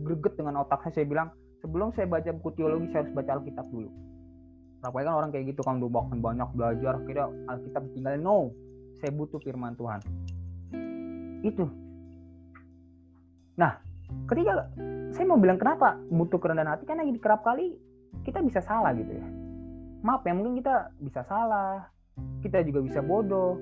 greget 0.00 0.40
dengan 0.40 0.64
otak 0.64 0.80
saya 0.88 0.96
saya 0.96 1.06
bilang 1.06 1.28
sebelum 1.60 1.92
saya 1.92 2.08
baca 2.08 2.32
buku 2.32 2.56
teologi 2.56 2.88
saya 2.88 3.04
harus 3.04 3.12
baca 3.12 3.30
Alkitab 3.36 3.66
dulu. 3.68 3.92
Rapai 4.80 5.04
kan 5.04 5.14
orang 5.14 5.30
kayak 5.30 5.52
gitu 5.52 5.60
kan 5.60 5.78
udah 5.78 6.10
banyak 6.16 6.48
belajar 6.56 6.94
kira 7.04 7.28
Alkitab 7.52 7.82
tinggal 7.92 8.16
no 8.16 8.50
saya 9.04 9.12
butuh 9.12 9.38
firman 9.44 9.76
Tuhan. 9.76 10.00
Itu. 11.44 11.68
Nah 13.60 13.91
ketika 14.30 14.70
saya 15.12 15.24
mau 15.28 15.36
bilang 15.36 15.60
kenapa 15.60 16.00
butuh 16.08 16.40
kerendahan 16.40 16.72
hati? 16.72 16.88
Karena 16.88 17.04
kerap 17.20 17.44
kali 17.44 17.76
kita 18.24 18.40
bisa 18.40 18.64
salah 18.64 18.96
gitu 18.96 19.12
ya. 19.12 19.26
Maaf 20.02 20.24
ya 20.24 20.32
mungkin 20.32 20.58
kita 20.58 20.90
bisa 20.98 21.22
salah 21.28 21.92
kita 22.40 22.64
juga 22.64 22.80
bisa 22.80 23.00
bodoh. 23.04 23.60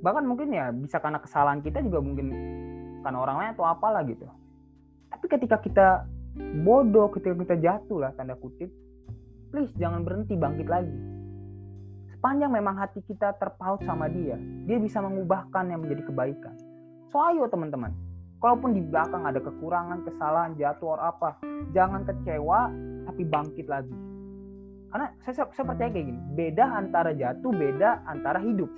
Bahkan 0.00 0.24
mungkin 0.24 0.52
ya 0.52 0.72
bisa 0.72 1.00
karena 1.00 1.20
kesalahan 1.20 1.60
kita 1.60 1.84
juga 1.84 2.00
mungkin 2.00 2.32
karena 3.04 3.18
orang 3.20 3.36
lain 3.38 3.50
atau 3.52 3.64
apalah 3.68 4.02
gitu. 4.08 4.24
Tapi 5.12 5.24
ketika 5.28 5.56
kita 5.60 5.86
bodoh 6.64 7.12
ketika 7.12 7.36
kita 7.36 7.56
jatuh 7.56 7.98
lah 8.08 8.12
tanda 8.12 8.36
kutip 8.36 8.68
please 9.52 9.72
jangan 9.76 10.04
berhenti 10.04 10.36
bangkit 10.36 10.68
lagi. 10.68 10.98
Sepanjang 12.16 12.48
memang 12.48 12.80
hati 12.80 13.04
kita 13.04 13.36
terpaut 13.36 13.84
sama 13.84 14.08
dia 14.08 14.40
dia 14.64 14.78
bisa 14.80 15.04
mengubahkan 15.04 15.68
yang 15.68 15.84
menjadi 15.84 16.08
kebaikan. 16.08 16.56
So 17.12 17.20
ayo 17.22 17.48
teman-teman 17.48 18.05
kalaupun 18.46 18.78
di 18.78 18.82
belakang 18.86 19.26
ada 19.26 19.42
kekurangan 19.42 20.06
kesalahan 20.06 20.54
jatuh 20.54 20.94
atau 20.94 21.02
apa 21.02 21.34
jangan 21.74 22.06
kecewa 22.06 22.70
tapi 23.10 23.26
bangkit 23.26 23.66
lagi. 23.66 23.90
Karena 24.86 25.10
saya, 25.26 25.50
saya 25.50 25.66
percaya 25.66 25.90
kayak 25.90 26.06
gini 26.14 26.20
beda 26.38 26.62
antara 26.78 27.10
jatuh 27.10 27.50
beda 27.50 28.06
antara 28.06 28.38
hidup. 28.38 28.70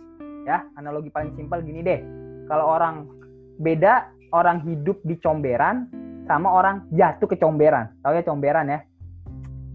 Ya 0.49 0.65
analogi 0.81 1.13
paling 1.13 1.37
simpel 1.37 1.61
gini 1.61 1.85
deh. 1.85 2.01
Kalau 2.49 2.65
orang 2.65 3.13
beda 3.61 4.09
orang 4.33 4.65
hidup 4.65 5.05
di 5.05 5.21
comberan 5.21 5.85
sama 6.25 6.49
orang 6.49 6.89
jatuh 6.97 7.29
ke 7.29 7.37
comberan. 7.37 7.93
Tahu 8.01 8.17
ya 8.17 8.25
comberan 8.25 8.73
ya? 8.73 8.81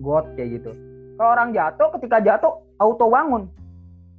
Got 0.01 0.34
kayak 0.34 0.58
gitu. 0.58 0.73
Kalau 1.21 1.29
orang 1.38 1.53
jatuh 1.53 1.93
ketika 2.01 2.17
jatuh 2.17 2.65
auto 2.82 3.13
bangun. 3.13 3.45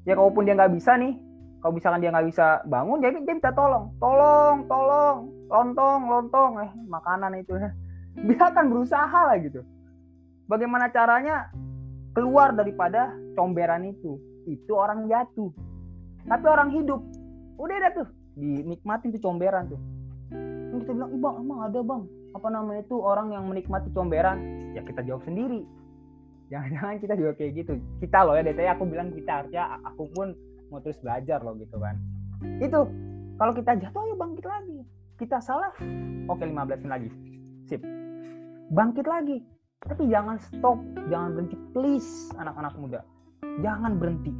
Ya 0.06 0.14
kalaupun 0.14 0.46
dia 0.46 0.54
nggak 0.54 0.70
bisa 0.70 0.94
nih 0.94 1.18
kalau 1.64 1.80
misalkan 1.80 2.04
dia 2.04 2.12
nggak 2.12 2.28
bisa 2.28 2.60
bangun 2.68 3.00
dia, 3.00 3.08
dia 3.08 3.24
minta 3.24 3.48
tolong. 3.48 3.88
Tolong 3.96 4.68
tolong 4.68 5.32
lontong 5.48 6.00
lontong. 6.12 6.52
Eh 6.60 6.70
makanan 6.92 7.40
itu 7.40 7.56
ya 7.56 7.72
akan 8.52 8.68
berusaha 8.68 9.08
lah 9.08 9.40
gitu. 9.40 9.64
Bagaimana 10.44 10.92
caranya 10.92 11.48
keluar 12.12 12.52
daripada 12.52 13.16
comberan 13.32 13.88
itu? 13.88 14.20
Itu 14.44 14.76
orang 14.76 15.08
jatuh. 15.08 15.48
Tapi 16.28 16.44
orang 16.44 16.68
hidup. 16.76 17.00
Udah 17.56 17.80
ada 17.80 17.90
tuh. 17.96 18.08
Dinikmatin 18.36 19.16
tuh 19.16 19.24
comberan 19.24 19.72
tuh. 19.72 19.80
Yang 20.68 20.84
kita 20.84 20.92
bilang 21.00 21.16
bang 21.16 21.34
emang 21.48 21.60
ada 21.64 21.80
bang? 21.80 22.02
Apa 22.36 22.48
namanya 22.52 22.84
itu 22.84 22.96
orang 23.00 23.32
yang 23.32 23.48
menikmati 23.48 23.88
comberan? 23.96 24.36
Ya 24.76 24.84
kita 24.84 25.00
jawab 25.00 25.24
sendiri. 25.24 25.64
Jangan-jangan 26.52 27.00
kita 27.00 27.16
juga 27.16 27.32
kayak 27.40 27.52
gitu. 27.56 27.80
Kita 28.04 28.20
loh 28.20 28.36
ya 28.36 28.44
DTI 28.44 28.68
aku 28.68 28.84
bilang 28.84 29.16
kita 29.16 29.48
artinya 29.48 29.80
aku 29.80 30.12
pun 30.12 30.36
mau 30.74 30.82
terus 30.82 30.98
belajar 30.98 31.38
loh 31.46 31.54
gitu 31.54 31.78
kan 31.78 31.94
itu 32.58 32.80
kalau 33.38 33.52
kita 33.54 33.78
jatuh 33.78 34.02
ya 34.10 34.16
bangkit 34.18 34.46
lagi 34.46 34.78
kita 35.22 35.38
salah 35.38 35.70
oke 36.26 36.42
15 36.42 36.50
menit 36.50 36.82
lagi 36.90 37.10
sip 37.70 37.82
bangkit 38.74 39.06
lagi 39.06 39.38
tapi 39.86 40.10
jangan 40.10 40.42
stop 40.42 40.82
jangan 41.06 41.38
berhenti 41.38 41.56
please 41.70 42.34
anak-anak 42.42 42.74
muda 42.74 43.00
jangan 43.62 43.94
berhenti 44.02 44.34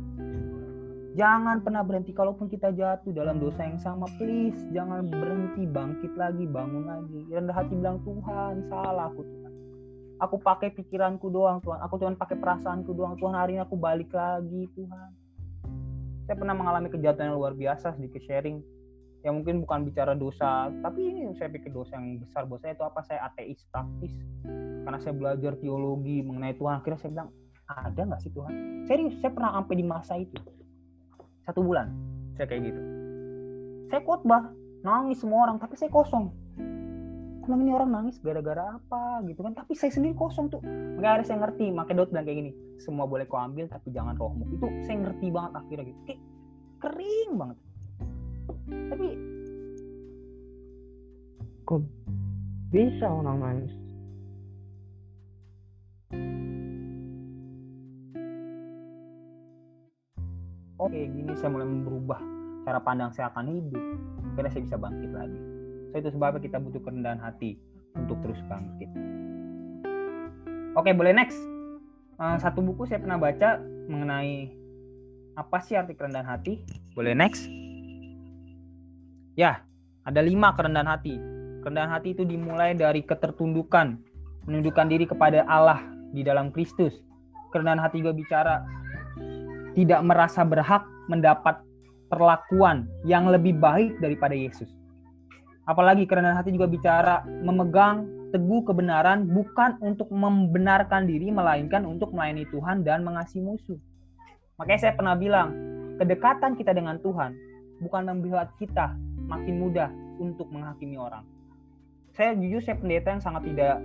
Jangan 1.15 1.63
pernah 1.63 1.87
berhenti 1.87 2.11
kalaupun 2.11 2.51
kita 2.51 2.75
jatuh 2.75 3.15
dalam 3.15 3.39
dosa 3.39 3.63
yang 3.63 3.79
sama, 3.79 4.11
please 4.19 4.59
jangan 4.75 5.07
berhenti 5.07 5.63
bangkit 5.63 6.11
lagi, 6.19 6.43
bangun 6.43 6.91
lagi. 6.91 7.23
Rendah 7.31 7.55
hati 7.55 7.71
bilang 7.79 8.03
Tuhan, 8.03 8.67
salah 8.67 9.15
aku 9.15 9.23
Tuhan. 9.23 9.53
Aku 10.27 10.43
pakai 10.43 10.75
pikiranku 10.75 11.31
doang 11.31 11.63
Tuhan. 11.63 11.79
Aku 11.87 12.03
cuma 12.03 12.19
pakai 12.19 12.35
perasaanku 12.35 12.91
doang 12.91 13.15
Tuhan. 13.15 13.31
Hari 13.31 13.55
ini 13.55 13.63
aku 13.63 13.79
balik 13.79 14.11
lagi 14.11 14.67
Tuhan. 14.75 15.24
Saya 16.25 16.37
pernah 16.41 16.57
mengalami 16.57 16.89
kejahatan 16.89 17.33
yang 17.33 17.37
luar 17.37 17.53
biasa 17.53 17.97
sedikit 17.97 18.25
sharing. 18.25 18.65
Ya 19.25 19.33
mungkin 19.33 19.65
bukan 19.65 19.89
bicara 19.89 20.13
dosa, 20.13 20.69
tapi 20.85 21.01
ini 21.01 21.33
saya 21.41 21.49
pikir 21.49 21.73
dosa 21.73 21.97
yang 21.97 22.21
besar. 22.21 22.45
Buat 22.45 22.61
saya 22.61 22.77
itu 22.77 22.85
apa? 22.85 23.01
Saya 23.09 23.25
ateis 23.25 23.65
praktis. 23.73 24.13
Karena 24.85 25.01
saya 25.01 25.17
belajar 25.17 25.57
teologi 25.57 26.21
mengenai 26.21 26.53
Tuhan. 26.61 26.85
Akhirnya 26.85 27.01
saya 27.01 27.11
bilang, 27.17 27.29
ada 27.65 28.01
nggak 28.05 28.21
sih 28.21 28.33
Tuhan? 28.37 28.53
Serius, 28.85 29.17
saya 29.25 29.33
pernah 29.33 29.57
sampai 29.57 29.75
di 29.81 29.85
masa 29.85 30.21
itu 30.21 30.37
satu 31.45 31.61
bulan 31.61 31.93
saya 32.35 32.47
kayak 32.49 32.73
gitu 32.73 32.81
saya 33.93 34.01
khotbah 34.03 34.43
nangis 34.83 35.21
semua 35.21 35.49
orang 35.49 35.57
tapi 35.61 35.77
saya 35.77 35.93
kosong 35.93 36.33
emang 37.45 37.61
ini 37.65 37.73
orang 37.77 37.91
nangis 37.93 38.17
gara-gara 38.21 38.81
apa 38.81 39.21
gitu 39.29 39.45
kan? 39.45 39.53
Tapi 39.53 39.73
saya 39.77 39.93
sendiri 39.93 40.17
kosong 40.17 40.49
tuh. 40.49 40.61
Makanya 40.65 41.21
akhirnya 41.21 41.29
saya 41.29 41.39
ngerti. 41.45 41.67
Makanya 41.71 41.97
Daud 42.01 42.11
bilang 42.11 42.27
kayak 42.27 42.39
gini 42.41 42.53
semua 42.81 43.05
boleh 43.07 43.25
kau 43.29 43.39
ambil 43.39 43.71
tapi 43.71 43.95
jangan 43.95 44.19
rohmu 44.19 44.45
itu 44.51 44.67
saya 44.85 44.97
ngerti 45.05 45.27
banget 45.31 45.53
akhirnya 45.61 45.85
gitu. 45.89 46.01
Kayak 46.09 46.21
kering 46.83 47.33
banget. 47.37 47.59
Tapi 48.91 49.07
kok 51.65 51.81
bisa 52.73 53.07
orang 53.09 53.39
nangis? 53.41 53.73
Oke 60.81 61.01
gini 61.09 61.33
saya 61.39 61.49
mulai 61.49 61.69
berubah 61.71 62.21
cara 62.65 62.81
pandang 62.83 63.13
saya 63.15 63.31
akan 63.31 63.49
hidup. 63.53 63.85
Karena 64.35 64.51
saya 64.51 64.63
bisa 64.67 64.77
bangkit 64.77 65.13
lagi 65.15 65.54
so 65.95 66.03
itu 66.03 66.11
sebabnya 66.11 66.43
kita 66.43 66.59
butuh 66.59 66.83
kerendahan 66.83 67.23
hati 67.23 67.55
untuk 67.95 68.19
terus 68.27 68.43
bangkit. 68.51 68.91
Oke 70.75 70.91
boleh 70.91 71.15
next. 71.15 71.39
Uh, 72.19 72.35
satu 72.43 72.67
buku 72.67 72.83
saya 72.91 72.99
pernah 72.99 73.15
baca 73.15 73.63
mengenai 73.87 74.51
apa 75.39 75.63
sih 75.63 75.79
arti 75.79 75.95
kerendahan 75.95 76.27
hati. 76.27 76.67
Boleh 76.99 77.15
next? 77.15 77.47
Ya 79.39 79.63
ada 80.03 80.19
lima 80.19 80.51
kerendahan 80.59 80.91
hati. 80.91 81.15
Kerendahan 81.63 81.95
hati 81.95 82.19
itu 82.19 82.27
dimulai 82.27 82.75
dari 82.75 83.07
ketertundukan 83.07 83.95
menundukkan 84.51 84.91
diri 84.91 85.07
kepada 85.07 85.47
Allah 85.47 85.79
di 86.11 86.27
dalam 86.27 86.51
Kristus. 86.51 86.99
Kerendahan 87.55 87.79
hati 87.79 88.03
juga 88.03 88.19
bicara 88.19 88.67
tidak 89.79 90.03
merasa 90.03 90.43
berhak 90.43 90.83
mendapat 91.07 91.63
perlakuan 92.11 92.91
yang 93.07 93.31
lebih 93.31 93.55
baik 93.63 93.95
daripada 94.03 94.35
Yesus. 94.35 94.84
Apalagi 95.65 96.05
karena 96.05 96.37
hati 96.37 96.53
juga 96.53 96.69
bicara 96.69 97.25
memegang 97.25 98.05
teguh 98.35 98.67
kebenaran 98.67 99.31
bukan 99.31 99.79
untuk 99.81 100.11
membenarkan 100.11 101.09
diri 101.09 101.31
melainkan 101.31 101.87
untuk 101.89 102.13
melayani 102.13 102.45
Tuhan 102.51 102.85
dan 102.85 103.07
mengasihi 103.07 103.41
musuh. 103.41 103.79
Makanya 104.61 104.81
saya 104.91 104.93
pernah 104.99 105.17
bilang, 105.17 105.55
kedekatan 105.97 106.59
kita 106.59 106.75
dengan 106.75 107.01
Tuhan 107.01 107.33
bukan 107.81 108.03
membuat 108.11 108.53
kita 108.61 108.93
makin 109.25 109.63
mudah 109.63 109.89
untuk 110.21 110.51
menghakimi 110.53 111.01
orang. 111.01 111.25
Saya 112.15 112.37
jujur 112.37 112.63
saya 112.63 112.79
pendeta 112.79 113.15
yang 113.15 113.23
sangat 113.23 113.43
tidak 113.49 113.81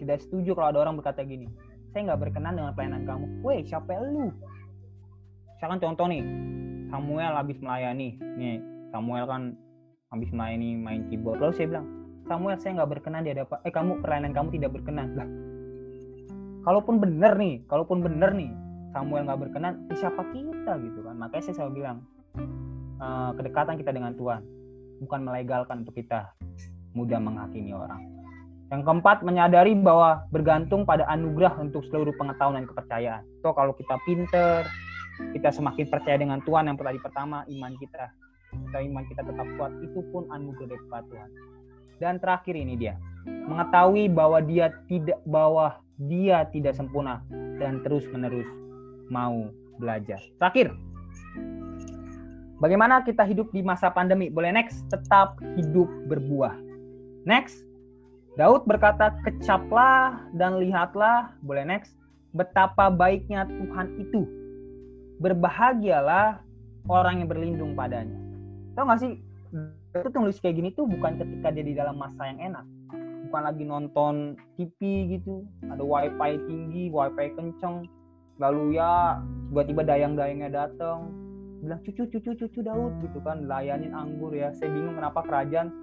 tidak 0.00 0.18
setuju 0.24 0.52
kalau 0.56 0.68
ada 0.72 0.78
orang 0.88 0.96
berkata 0.98 1.24
gini, 1.24 1.48
saya 1.92 2.12
nggak 2.12 2.20
berkenan 2.28 2.56
dengan 2.56 2.72
pelayanan 2.74 3.02
kamu. 3.06 3.26
Weh, 3.44 3.60
siapa 3.64 3.96
lu? 4.02 4.32
misalkan 5.58 5.82
contoh 5.82 6.06
nih 6.06 6.22
Samuel 6.86 7.34
habis 7.34 7.58
melayani 7.58 8.14
nih 8.38 8.62
Samuel 8.94 9.26
kan 9.26 9.58
habis 10.08 10.30
melayani 10.32 10.76
main 10.76 11.04
keyboard. 11.12 11.40
Lalu 11.40 11.52
saya 11.56 11.66
bilang 11.68 11.86
Samuel 12.28 12.56
saya 12.60 12.72
nggak 12.80 12.90
berkenan 12.98 13.24
di 13.24 13.30
hadapan 13.32 13.58
eh 13.64 13.72
kamu 13.72 13.92
perlainan 14.04 14.32
kamu 14.36 14.48
tidak 14.60 14.70
berkenan. 14.76 15.08
Lah. 15.16 15.28
Kalaupun 16.64 17.00
benar 17.00 17.32
nih 17.40 17.64
kalaupun 17.68 18.04
benar 18.04 18.36
nih 18.36 18.52
Samuel 18.92 19.24
nggak 19.28 19.40
berkenan 19.48 19.88
ya 19.92 20.08
siapa 20.08 20.22
kita 20.32 20.72
gitu 20.80 21.00
kan. 21.04 21.16
Makanya 21.16 21.42
saya 21.48 21.54
selalu 21.60 21.72
bilang 21.84 22.04
uh, 23.00 23.32
kedekatan 23.36 23.80
kita 23.80 23.90
dengan 23.92 24.12
Tuhan 24.16 24.44
bukan 25.04 25.20
melegalkan 25.24 25.86
untuk 25.86 25.96
kita 25.96 26.32
mudah 26.96 27.20
menghakimi 27.20 27.70
orang. 27.70 28.02
Yang 28.68 28.84
keempat, 28.84 29.24
menyadari 29.24 29.72
bahwa 29.80 30.28
bergantung 30.28 30.84
pada 30.84 31.08
anugerah 31.08 31.56
untuk 31.56 31.88
seluruh 31.88 32.12
pengetahuan 32.20 32.60
dan 32.60 32.66
kepercayaan. 32.68 33.22
So, 33.40 33.56
kalau 33.56 33.72
kita 33.72 33.96
pinter, 34.04 34.68
kita 35.32 35.48
semakin 35.48 35.88
percaya 35.88 36.20
dengan 36.20 36.44
Tuhan 36.44 36.68
yang 36.68 36.76
tadi 36.76 37.00
pertama 37.00 37.48
iman 37.48 37.72
kita 37.80 38.12
kita 38.52 38.78
iman 38.80 39.04
kita 39.08 39.22
tetap 39.24 39.46
kuat 39.56 39.72
itu 39.84 40.00
pun 40.12 40.24
anugerah 40.32 40.78
dari 40.78 41.04
Tuhan 41.12 41.30
dan 41.98 42.14
terakhir 42.22 42.54
ini 42.54 42.74
dia 42.78 42.94
mengetahui 43.26 44.08
bahwa 44.12 44.38
dia 44.40 44.72
tidak 44.86 45.18
bahwa 45.26 45.80
dia 45.98 46.46
tidak 46.54 46.78
sempurna 46.78 47.20
dan 47.58 47.82
terus 47.82 48.06
menerus 48.14 48.46
mau 49.10 49.50
belajar. 49.82 50.22
Terakhir 50.38 50.70
bagaimana 52.62 53.02
kita 53.02 53.26
hidup 53.26 53.50
di 53.50 53.66
masa 53.66 53.90
pandemi? 53.90 54.30
Boleh 54.30 54.54
next 54.54 54.86
tetap 54.92 55.42
hidup 55.58 55.90
berbuah. 56.06 56.54
Next 57.26 57.66
Daud 58.38 58.62
berkata 58.70 59.18
kecaplah 59.26 60.22
dan 60.38 60.62
lihatlah. 60.62 61.34
Boleh 61.42 61.66
next 61.66 61.98
betapa 62.30 62.86
baiknya 62.86 63.48
Tuhan 63.50 63.98
itu. 63.98 64.22
Berbahagialah 65.18 66.38
orang 66.86 67.26
yang 67.26 67.28
berlindung 67.28 67.74
padanya. 67.74 68.27
Tahu 68.78 68.86
gak 68.94 69.02
sih? 69.02 69.18
Itu 69.90 70.08
tulis 70.14 70.38
kayak 70.38 70.54
gini 70.54 70.70
tuh 70.70 70.86
bukan 70.86 71.18
ketika 71.18 71.50
dia 71.50 71.66
di 71.66 71.74
dalam 71.74 71.98
masa 71.98 72.30
yang 72.30 72.54
enak. 72.54 72.62
bukan 73.28 73.44
lagi 73.44 73.60
nonton 73.66 74.14
TV 74.56 74.78
gitu 75.18 75.44
ada 75.66 75.82
wifi 75.82 76.38
tinggi 76.46 76.86
wifi 76.94 77.34
kenceng. 77.34 77.90
Lalu 78.38 78.78
ya 78.78 79.18
tiba-tiba 79.50 79.82
dayang-dayangnya 79.82 80.48
datang 80.54 81.10
bilang 81.58 81.82
cucu 81.82 82.06
cucu 82.06 82.38
cucu 82.38 82.60
Daud 82.62 83.02
gitu 83.02 83.18
kan 83.26 83.50
layanin 83.50 83.98
anggur 83.98 84.30
ya. 84.30 84.54
Saya 84.54 84.70
bingung 84.70 84.94
kenapa 84.94 85.26
kerajaan 85.26 85.74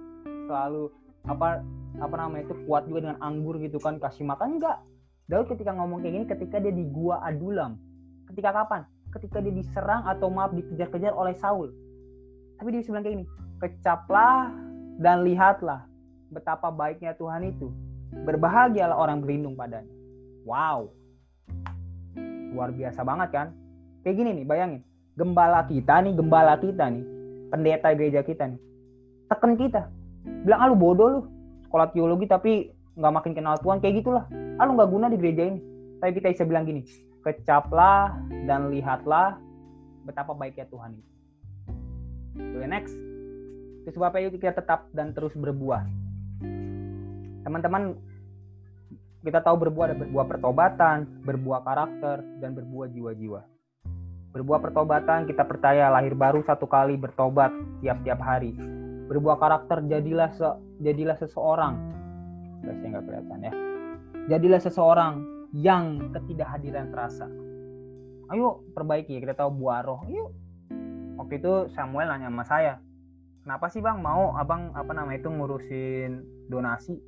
selalu 0.48 0.88
apa 1.28 1.60
apa 2.00 2.14
namanya 2.16 2.48
itu 2.48 2.56
kuat 2.64 2.88
juga 2.88 3.12
dengan 3.12 3.20
anggur 3.20 3.60
gitu 3.60 3.76
kan 3.76 4.00
kasih 4.00 4.24
makan. 4.24 4.56
Enggak. 4.56 4.80
Daud 5.28 5.52
ketika 5.52 5.76
ngomong 5.76 6.00
kayak 6.00 6.16
gini 6.16 6.26
ketika 6.32 6.56
dia 6.64 6.72
di 6.72 6.88
gua 6.88 7.20
Adulam. 7.28 7.76
Ketika 8.32 8.56
kapan? 8.56 8.88
Ketika 9.12 9.44
dia 9.44 9.52
diserang 9.52 10.02
atau 10.08 10.32
maaf 10.32 10.56
dikejar-kejar 10.56 11.12
oleh 11.12 11.36
Saul 11.36 11.70
tapi 12.56 12.68
dia 12.72 12.82
bilang 12.84 13.04
kayak 13.04 13.14
gini 13.20 13.26
kecaplah 13.60 14.52
dan 15.00 15.24
lihatlah 15.24 15.84
betapa 16.32 16.72
baiknya 16.72 17.16
Tuhan 17.16 17.46
itu. 17.46 17.72
Berbahagialah 18.24 18.96
orang 18.96 19.20
berlindung 19.20 19.58
padanya. 19.58 19.90
Wow. 20.46 20.94
Luar 22.54 22.72
biasa 22.72 23.02
banget 23.02 23.28
kan? 23.34 23.46
Kayak 24.02 24.16
gini 24.22 24.30
nih 24.42 24.46
bayangin. 24.46 24.82
Gembala 25.16 25.64
kita 25.64 26.04
nih 26.04 26.12
gembala 26.16 26.54
kita 26.60 26.92
nih 26.92 27.04
pendeta 27.48 27.88
gereja 27.96 28.20
kita 28.20 28.52
nih 28.52 28.60
tekan 29.26 29.56
kita. 29.58 29.88
Bilang 30.44 30.60
ah 30.62 30.68
lu 30.70 30.76
bodoh 30.78 31.08
lu. 31.08 31.20
Sekolah 31.66 31.90
teologi 31.90 32.26
tapi 32.30 32.52
nggak 32.96 33.12
makin 33.12 33.32
kenal 33.34 33.58
Tuhan. 33.60 33.82
Kayak 33.82 34.04
gitulah. 34.04 34.24
Ah 34.56 34.64
lu 34.64 34.78
nggak 34.78 34.90
guna 34.92 35.06
di 35.10 35.18
gereja 35.18 35.50
ini. 35.50 35.60
Tapi 36.00 36.10
kita 36.20 36.32
bisa 36.32 36.44
bilang 36.44 36.68
gini 36.68 36.84
kecaplah 37.26 38.14
dan 38.46 38.70
lihatlah 38.70 39.34
betapa 40.06 40.30
baiknya 40.30 40.70
Tuhan 40.70 40.94
itu 40.94 41.15
Oke, 42.36 42.66
next 42.68 42.94
itu 43.86 43.94
sebabnya 43.94 44.26
yuk 44.26 44.34
kita 44.38 44.56
tetap 44.56 44.90
dan 44.90 45.14
terus 45.14 45.32
berbuah 45.38 45.86
teman-teman 47.46 47.94
kita 49.22 49.38
tahu 49.38 49.58
berbuah 49.58 49.90
ada 49.90 49.96
berbuah 50.02 50.26
pertobatan, 50.26 50.96
berbuah 51.22 51.62
karakter, 51.62 52.22
dan 52.42 52.54
berbuah 52.54 52.90
jiwa-jiwa. 52.90 53.42
Berbuah 54.34 54.60
pertobatan 54.62 55.26
kita 55.30 55.46
percaya 55.46 55.90
lahir 55.90 56.14
baru 56.14 56.42
satu 56.42 56.66
kali 56.66 56.98
bertobat 56.98 57.50
tiap-tiap 57.82 58.18
hari. 58.22 58.54
Berbuah 59.06 59.38
karakter 59.38 59.82
jadilah 59.86 60.30
se 60.34 60.46
jadilah 60.82 61.14
seseorang. 61.18 61.74
Saya 62.66 62.86
nggak 62.86 63.04
kelihatan 63.06 63.38
ya. 63.46 63.52
Jadilah 64.26 64.60
seseorang 64.62 65.14
yang 65.54 66.10
ketidakhadiran 66.14 66.90
terasa. 66.90 67.26
Ayo 68.30 68.62
perbaiki 68.74 69.22
kita 69.22 69.38
tahu 69.38 69.54
buah 69.54 69.86
roh. 69.86 70.02
Yuk. 70.10 70.30
Waktu 71.16 71.40
itu 71.40 71.52
Samuel 71.72 72.12
nanya 72.12 72.28
sama 72.28 72.44
saya, 72.44 72.74
kenapa 73.42 73.72
sih 73.72 73.80
bang 73.80 73.98
mau 74.00 74.36
abang 74.36 74.72
apa 74.76 74.92
namanya 74.92 75.24
itu 75.24 75.28
ngurusin 75.32 76.20
donasi? 76.52 77.00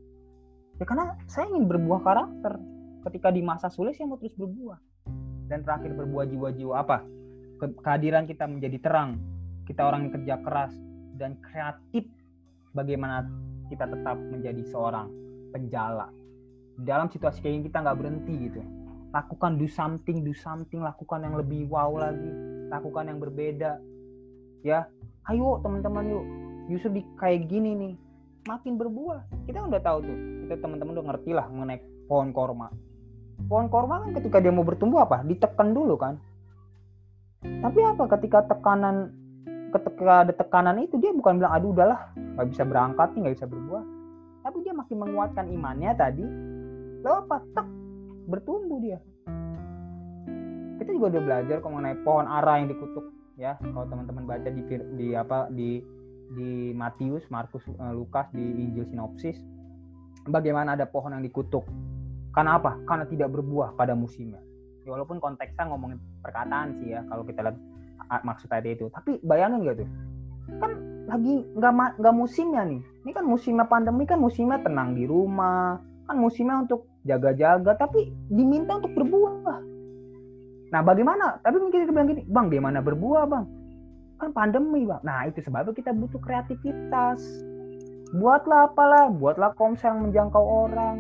Ya 0.78 0.84
karena 0.86 1.18
saya 1.26 1.50
ingin 1.50 1.66
berbuah 1.66 2.00
karakter. 2.00 2.56
Ketika 3.02 3.28
di 3.30 3.42
masa 3.42 3.70
sulit 3.70 3.94
saya 3.94 4.10
mau 4.10 4.18
terus 4.18 4.34
berbuah. 4.34 4.78
Dan 5.48 5.64
terakhir 5.64 5.96
berbuah 5.96 6.28
jiwa-jiwa 6.28 6.74
apa? 6.82 7.02
Kehadiran 7.58 8.28
kita 8.28 8.44
menjadi 8.46 8.78
terang. 8.78 9.18
Kita 9.64 9.84
orang 9.84 10.08
yang 10.08 10.12
kerja 10.20 10.34
keras 10.44 10.72
dan 11.18 11.36
kreatif. 11.42 12.06
Bagaimana 12.76 13.26
kita 13.72 13.90
tetap 13.90 14.16
menjadi 14.16 14.62
seorang 14.70 15.08
penjala. 15.50 16.12
Dalam 16.78 17.10
situasi 17.10 17.42
kayak 17.42 17.54
ini 17.58 17.62
kita 17.66 17.82
nggak 17.82 17.98
berhenti 17.98 18.34
gitu. 18.46 18.60
Lakukan 19.10 19.58
do 19.58 19.66
something, 19.66 20.22
do 20.22 20.36
something. 20.36 20.78
Lakukan 20.84 21.26
yang 21.26 21.34
lebih 21.34 21.66
wow 21.66 21.90
lagi. 21.96 22.30
Lakukan 22.70 23.08
yang 23.10 23.18
berbeda. 23.18 23.80
Ya, 24.66 24.90
ayo 25.30 25.62
teman-teman 25.62 26.04
yuk. 26.08 26.24
Justru 26.68 27.00
di 27.00 27.02
kayak 27.16 27.48
gini 27.48 27.70
nih, 27.74 27.92
makin 28.48 28.76
berbuah. 28.76 29.24
Kita 29.48 29.64
udah 29.64 29.80
tahu 29.80 29.98
tuh, 30.04 30.18
kita 30.44 30.54
teman-teman 30.60 30.92
udah 30.98 31.06
ngerti 31.14 31.30
lah 31.32 31.46
mengenai 31.48 31.80
pohon 32.10 32.34
korma. 32.34 32.68
Pohon 33.46 33.70
korma 33.70 34.02
kan 34.02 34.10
ketika 34.18 34.42
dia 34.42 34.50
mau 34.50 34.66
bertumbuh 34.66 35.04
apa? 35.04 35.22
Ditekan 35.22 35.72
dulu 35.72 35.94
kan. 35.94 36.18
Tapi 37.38 37.80
apa 37.86 38.04
ketika 38.18 38.50
tekanan 38.50 39.14
ketika 39.68 40.24
ada 40.24 40.32
tekanan 40.32 40.80
itu 40.80 40.96
dia 40.96 41.12
bukan 41.12 41.40
bilang 41.40 41.52
aduh 41.52 41.76
udahlah 41.76 42.08
nggak 42.16 42.48
bisa 42.48 42.62
berangkat 42.64 43.08
nih 43.12 43.20
nggak 43.20 43.34
bisa 43.36 43.46
berbuah 43.46 43.84
tapi 44.40 44.56
dia 44.64 44.72
makin 44.72 44.96
menguatkan 44.96 45.46
imannya 45.52 45.92
tadi 45.92 46.24
lalu 47.04 47.16
apa 47.28 47.36
tek 47.52 47.68
bertumbuh 48.32 48.80
dia 48.80 48.98
kita 50.80 50.90
juga 50.96 51.06
udah 51.16 51.22
belajar 51.22 51.56
mengenai 51.60 51.96
pohon 52.00 52.26
ara 52.26 52.64
yang 52.64 52.72
dikutuk 52.72 53.17
ya 53.38 53.54
kalau 53.62 53.86
teman-teman 53.86 54.26
baca 54.26 54.50
di 54.50 54.62
di 54.98 55.14
apa 55.14 55.46
di 55.54 55.80
di 56.28 56.76
Matius, 56.76 57.24
Markus, 57.32 57.64
Lukas 57.94 58.28
di 58.36 58.42
Injil 58.42 58.84
sinopsis 58.92 59.38
bagaimana 60.28 60.76
ada 60.76 60.84
pohon 60.84 61.16
yang 61.16 61.24
dikutuk. 61.24 61.64
Karena 62.36 62.60
apa? 62.60 62.76
Karena 62.84 63.08
tidak 63.08 63.32
berbuah 63.32 63.72
pada 63.78 63.96
musimnya. 63.96 64.42
Ya, 64.84 64.92
walaupun 64.92 65.22
konteksnya 65.22 65.64
ngomongin 65.72 65.96
perkataan 66.20 66.76
sih 66.82 66.92
ya 66.92 67.00
kalau 67.08 67.24
kita 67.24 67.40
lihat 67.48 67.56
maksud 68.26 68.52
tadi 68.52 68.76
itu. 68.76 68.92
Tapi 68.92 69.22
bayangin 69.24 69.64
gak 69.64 69.80
tuh? 69.80 69.88
Kan 70.60 70.70
lagi 71.08 71.48
nggak 71.56 71.96
nggak 71.96 72.14
musimnya 72.14 72.62
nih. 72.68 72.82
Ini 73.06 73.10
kan 73.16 73.24
musimnya 73.24 73.64
pandemi 73.64 74.04
kan 74.04 74.20
musimnya 74.20 74.60
tenang 74.60 74.92
di 74.92 75.08
rumah, 75.08 75.80
kan 76.04 76.16
musimnya 76.20 76.68
untuk 76.68 76.84
jaga-jaga 77.08 77.72
tapi 77.80 78.12
diminta 78.28 78.76
untuk 78.76 78.92
berbuah. 78.92 79.77
Nah, 80.68 80.80
bagaimana? 80.84 81.40
Tapi 81.40 81.56
mungkin 81.56 81.84
kita 81.84 81.92
bilang 81.92 82.08
gini, 82.12 82.22
"Bang, 82.28 82.52
gimana 82.52 82.84
berbuah, 82.84 83.24
Bang?" 83.24 83.58
kan 84.18 84.34
pandemi 84.34 84.82
bang. 84.84 85.00
Nah 85.06 85.30
itu 85.30 85.38
sebabnya 85.40 85.72
kita 85.72 85.94
butuh 85.94 86.18
kreativitas. 86.20 87.22
Buatlah 88.18 88.72
apalah, 88.72 89.06
buatlah 89.12 89.54
komsel 89.54 89.94
yang 89.94 90.10
menjangkau 90.10 90.44
orang, 90.68 90.96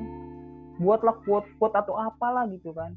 buatlah 0.78 1.16
quote-quote 1.24 1.74
atau 1.74 1.98
apalah 1.98 2.46
gitu 2.52 2.70
kan. 2.72 2.94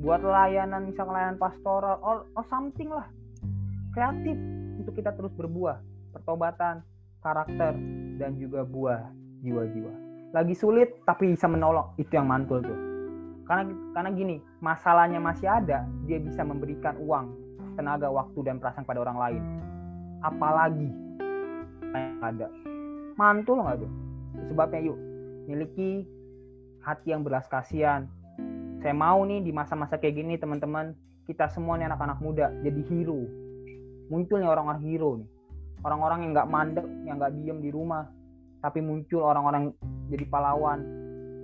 Buat 0.00 0.24
layanan 0.24 0.88
misalnya 0.88 1.12
layanan 1.12 1.36
pastoral 1.40 2.00
or, 2.00 2.28
or 2.36 2.44
something 2.48 2.88
lah. 2.88 3.08
Kreatif 3.96 4.36
untuk 4.76 4.92
kita 4.96 5.12
terus 5.16 5.32
berbuah. 5.34 5.80
Pertobatan, 6.12 6.84
karakter, 7.24 7.74
dan 8.20 8.36
juga 8.36 8.64
buah 8.64 9.08
jiwa-jiwa. 9.40 9.92
Lagi 10.36 10.54
sulit 10.54 11.00
tapi 11.08 11.32
bisa 11.32 11.48
menolong, 11.48 11.96
itu 11.96 12.12
yang 12.12 12.28
mantul 12.28 12.60
tuh. 12.60 12.89
Karena 13.50 13.66
karena 13.90 14.10
gini, 14.14 14.36
masalahnya 14.62 15.18
masih 15.18 15.50
ada, 15.50 15.82
dia 16.06 16.22
bisa 16.22 16.46
memberikan 16.46 16.94
uang 17.02 17.34
tenaga, 17.74 18.06
waktu, 18.06 18.46
dan 18.46 18.62
perasaan 18.62 18.86
pada 18.86 19.02
orang 19.02 19.18
lain. 19.18 19.42
Apalagi 20.22 20.86
yang 21.90 22.22
ada. 22.22 22.46
Mantul 23.18 23.66
nggak 23.66 23.82
tuh? 23.82 23.90
Sebabnya 24.54 24.80
yuk, 24.86 24.98
miliki 25.50 26.06
hati 26.78 27.10
yang 27.10 27.26
belas 27.26 27.50
kasihan. 27.50 28.06
Saya 28.78 28.94
mau 28.94 29.18
nih 29.26 29.42
di 29.42 29.50
masa-masa 29.50 29.98
kayak 29.98 30.22
gini 30.22 30.38
teman-teman, 30.38 30.94
kita 31.26 31.50
semua 31.50 31.74
nih 31.74 31.90
anak-anak 31.90 32.22
muda 32.22 32.54
jadi 32.62 32.80
hero. 32.86 33.26
Muncul 34.14 34.38
nih 34.38 34.46
orang-orang 34.46 34.80
hero 34.86 35.10
nih. 35.18 35.28
Orang-orang 35.82 36.18
yang 36.22 36.30
nggak 36.38 36.50
mandek, 36.54 36.86
yang 37.02 37.18
nggak 37.18 37.34
diem 37.34 37.58
di 37.58 37.70
rumah. 37.74 38.06
Tapi 38.62 38.78
muncul 38.78 39.26
orang-orang 39.26 39.74
jadi 40.06 40.24
pahlawan. 40.30 40.80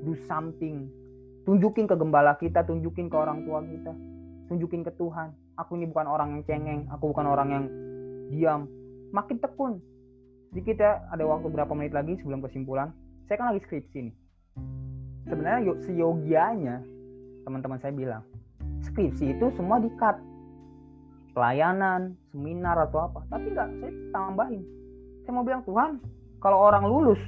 Do 0.06 0.14
something. 0.30 0.86
Tunjukin 1.46 1.86
ke 1.86 1.94
gembala 1.94 2.34
kita, 2.34 2.66
tunjukin 2.66 3.06
ke 3.06 3.14
orang 3.14 3.46
tua 3.46 3.62
kita. 3.62 3.94
Tunjukin 4.50 4.82
ke 4.82 4.90
Tuhan. 4.98 5.30
Aku 5.62 5.78
ini 5.78 5.86
bukan 5.86 6.10
orang 6.10 6.34
yang 6.34 6.42
cengeng 6.42 6.90
aku 6.90 7.14
bukan 7.14 7.26
orang 7.30 7.48
yang 7.54 7.64
diam. 8.34 8.60
Makin 9.14 9.38
tekun. 9.38 9.78
Sedikit 10.50 10.82
ya 10.82 11.06
ada 11.06 11.22
waktu 11.22 11.46
berapa 11.46 11.70
menit 11.70 11.94
lagi 11.94 12.18
sebelum 12.18 12.42
kesimpulan? 12.42 12.90
Saya 13.30 13.38
kan 13.38 13.54
lagi 13.54 13.62
skripsi 13.62 13.98
nih. 14.10 14.14
Sebenarnya 15.30 15.60
yuk 15.70 15.78
seyogianya 15.86 16.82
teman-teman 17.46 17.78
saya 17.78 17.94
bilang 17.94 18.22
skripsi 18.90 19.38
itu 19.38 19.46
semua 19.54 19.78
di 19.78 19.90
cut 19.98 20.18
pelayanan 21.30 22.18
seminar 22.34 22.74
atau 22.90 23.06
apa. 23.06 23.22
Tapi 23.30 23.54
nggak 23.54 23.68
saya 23.78 23.92
tambahin. 24.10 24.62
Saya 25.22 25.32
mau 25.34 25.46
bilang 25.46 25.62
Tuhan 25.62 26.02
kalau 26.42 26.58
orang 26.58 26.82
lulus 26.86 27.22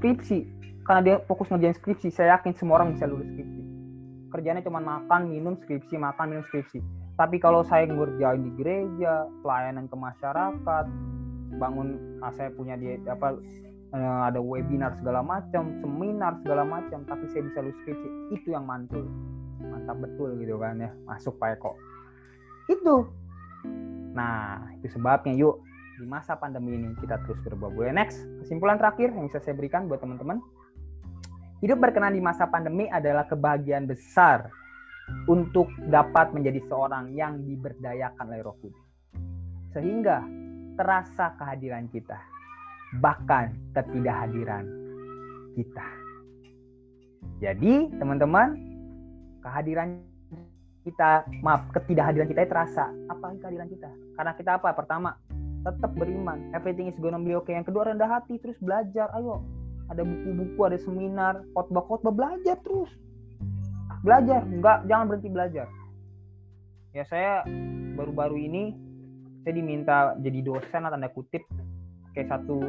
skripsi 0.00 0.63
karena 0.84 1.00
dia 1.00 1.16
fokus 1.24 1.48
ngerjain 1.48 1.74
skripsi 1.74 2.12
saya 2.12 2.36
yakin 2.38 2.52
semua 2.52 2.80
orang 2.80 2.92
bisa 2.92 3.08
lulus 3.08 3.24
skripsi. 3.32 3.62
Kerjanya 4.28 4.60
cuma 4.60 4.84
makan 4.84 5.32
minum 5.32 5.56
skripsi 5.56 5.96
makan 5.96 6.36
minum 6.36 6.44
skripsi. 6.52 6.84
Tapi 7.16 7.40
kalau 7.40 7.64
saya 7.64 7.88
ngerjain 7.88 8.44
di 8.44 8.50
gereja 8.60 9.24
pelayanan 9.40 9.88
ke 9.88 9.96
masyarakat 9.96 10.84
bangun 11.56 12.18
ah, 12.20 12.34
saya 12.34 12.50
punya 12.50 12.74
dia 12.76 12.98
apa 13.06 13.38
eh, 13.94 14.20
ada 14.28 14.42
webinar 14.42 14.92
segala 14.98 15.22
macam 15.22 15.70
seminar 15.78 16.34
segala 16.42 16.66
macam 16.66 17.06
tapi 17.06 17.30
saya 17.32 17.46
bisa 17.48 17.58
lulus 17.64 17.78
skripsi 17.80 18.08
itu 18.36 18.48
yang 18.52 18.68
mantul. 18.68 19.08
Mantap 19.64 19.96
betul 20.04 20.36
gitu 20.36 20.60
kan 20.60 20.76
ya 20.84 20.92
masuk 21.08 21.40
Pak 21.40 21.56
Eko. 21.56 21.72
Itu. 22.68 23.08
Nah 24.12 24.68
itu 24.84 24.92
sebabnya 24.92 25.32
yuk. 25.32 25.64
Di 25.94 26.10
masa 26.10 26.34
pandemi 26.34 26.74
ini 26.74 26.90
kita 26.98 27.22
terus 27.22 27.38
berbuat 27.46 27.94
next. 27.94 28.18
Kesimpulan 28.42 28.82
terakhir 28.82 29.14
yang 29.14 29.30
bisa 29.30 29.38
saya 29.38 29.54
berikan 29.54 29.86
buat 29.86 30.02
teman-teman 30.02 30.42
hidup 31.64 31.80
berkenan 31.80 32.12
di 32.12 32.20
masa 32.20 32.44
pandemi 32.44 32.84
adalah 32.92 33.24
kebahagiaan 33.24 33.88
besar 33.88 34.52
untuk 35.24 35.72
dapat 35.88 36.36
menjadi 36.36 36.60
seorang 36.68 37.16
yang 37.16 37.40
diberdayakan 37.40 38.24
oleh 38.28 38.44
Roh 38.44 38.56
Kudus. 38.60 38.84
Sehingga 39.72 40.20
terasa 40.76 41.32
kehadiran 41.40 41.88
kita, 41.88 42.20
bahkan 43.00 43.56
ketidakhadiran 43.72 44.68
kita. 45.56 45.88
Jadi, 47.40 47.96
teman-teman, 47.96 48.60
kehadiran 49.40 50.04
kita, 50.84 51.24
maaf, 51.40 51.64
ketidakhadiran 51.72 52.28
kita 52.28 52.44
terasa. 52.44 52.92
Apa 53.08 53.40
kehadiran 53.40 53.72
kita? 53.72 53.88
Karena 54.20 54.32
kita 54.36 54.60
apa? 54.60 54.68
Pertama, 54.76 55.16
tetap 55.64 55.96
beriman. 55.96 56.52
Everything 56.52 56.92
is 56.92 56.98
gonna 57.00 57.16
be 57.16 57.32
okay. 57.32 57.56
Yang 57.56 57.72
kedua, 57.72 57.88
rendah 57.88 58.20
hati, 58.20 58.36
terus 58.36 58.60
belajar. 58.60 59.08
Ayo, 59.16 59.40
ada 59.92 60.02
buku-buku, 60.02 60.60
ada 60.64 60.78
seminar, 60.80 61.44
khotbah-khotbah, 61.52 62.12
belajar 62.12 62.56
terus. 62.64 62.90
Belajar, 64.04 64.44
enggak, 64.44 64.84
jangan 64.88 65.04
berhenti 65.08 65.30
belajar. 65.32 65.66
Ya 66.94 67.02
saya 67.10 67.42
baru-baru 67.98 68.38
ini 68.38 68.64
saya 69.42 69.58
diminta 69.58 70.14
jadi 70.22 70.40
dosen 70.46 70.86
tanda 70.86 71.10
kutip 71.10 71.42
kayak 72.14 72.30
satu 72.30 72.62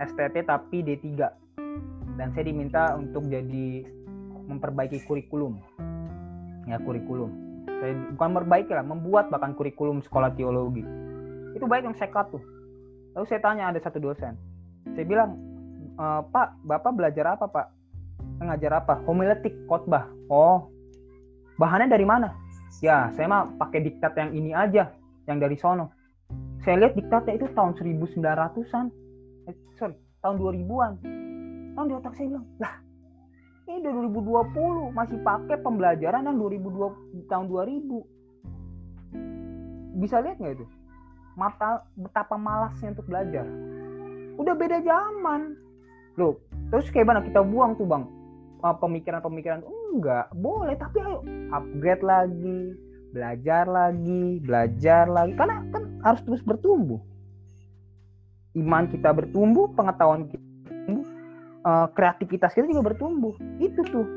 STT 0.00 0.48
tapi 0.48 0.80
D3 0.80 1.06
dan 2.16 2.32
saya 2.32 2.44
diminta 2.48 2.96
untuk 2.96 3.28
jadi 3.28 3.84
memperbaiki 4.48 5.04
kurikulum. 5.04 5.60
Ya 6.64 6.80
kurikulum. 6.80 7.30
Saya 7.68 7.92
bukan 8.16 8.28
memperbaiki 8.32 8.72
lah 8.72 8.86
membuat 8.86 9.28
bahkan 9.28 9.52
kurikulum 9.52 10.00
sekolah 10.00 10.32
teologi. 10.32 10.82
Itu 11.52 11.68
baik 11.68 11.84
yang 11.84 11.96
saya 12.00 12.10
tuh 12.32 12.42
lalu 13.14 13.26
saya 13.30 13.40
tanya 13.40 13.70
ada 13.70 13.78
satu 13.78 14.02
dosen. 14.02 14.34
Saya 14.96 15.06
bilang 15.06 15.38
e, 15.94 16.06
Pak 16.28 16.48
Bapak 16.66 16.92
belajar 16.94 17.38
apa 17.38 17.46
Pak? 17.48 17.66
Ngajar 18.42 18.82
apa? 18.82 18.94
Homiletik 19.06 19.54
khotbah. 19.70 20.10
Oh. 20.28 20.68
Bahannya 21.56 21.90
dari 21.90 22.02
mana? 22.02 22.34
Ya 22.82 23.10
saya 23.14 23.30
mah 23.30 23.46
pakai 23.56 23.86
diktat 23.86 24.18
yang 24.18 24.34
ini 24.34 24.50
aja 24.50 24.90
yang 25.30 25.38
dari 25.38 25.54
sono. 25.54 25.94
Saya 26.66 26.84
lihat 26.84 26.98
diktatnya 26.98 27.38
itu 27.38 27.46
tahun 27.54 27.76
1900-an 27.78 28.86
eh, 29.46 29.56
sorry 29.78 29.94
tahun 30.24 30.40
2000-an 30.40 30.92
tahun 31.76 31.86
di 31.90 31.94
otak 32.00 32.16
saya 32.16 32.32
bilang 32.32 32.46
lah 32.56 32.74
ini 33.68 33.84
udah 33.84 33.92
2020 34.56 34.96
masih 34.96 35.18
pakai 35.20 35.56
pembelajaran 35.60 36.24
yang 36.24 36.36
2020 36.40 37.28
tahun 37.28 37.46
2000 37.52 38.14
bisa 39.94 40.18
lihat 40.20 40.36
nggak 40.42 40.54
itu? 40.58 40.66
Mata 41.38 41.86
betapa 41.98 42.34
malasnya 42.34 42.94
untuk 42.94 43.06
belajar. 43.06 43.46
Udah 44.38 44.54
beda 44.58 44.82
zaman 44.82 45.54
loh 46.14 46.38
terus 46.70 46.90
kayak 46.90 47.06
mana 47.10 47.20
kita 47.22 47.42
buang 47.42 47.78
tuh 47.78 47.86
bang. 47.86 48.04
Pemikiran-pemikiran 48.64 49.60
enggak 49.92 50.32
boleh 50.32 50.72
tapi 50.80 50.96
ayo 51.04 51.20
upgrade 51.52 52.00
lagi 52.00 52.72
belajar 53.12 53.68
lagi 53.68 54.40
belajar 54.40 55.04
lagi. 55.04 55.36
Karena 55.36 55.60
kan 55.68 55.84
harus 56.00 56.24
terus 56.24 56.40
bertumbuh. 56.40 56.96
Iman 58.56 58.88
kita 58.88 59.12
bertumbuh 59.12 59.68
pengetahuan 59.76 60.32
kita 60.32 60.40
bertumbuh 60.64 61.06
uh, 61.68 61.86
kreativitas 61.92 62.56
kita 62.56 62.64
juga 62.64 62.96
bertumbuh. 62.96 63.36
Itu 63.60 63.84
tuh. 63.84 64.08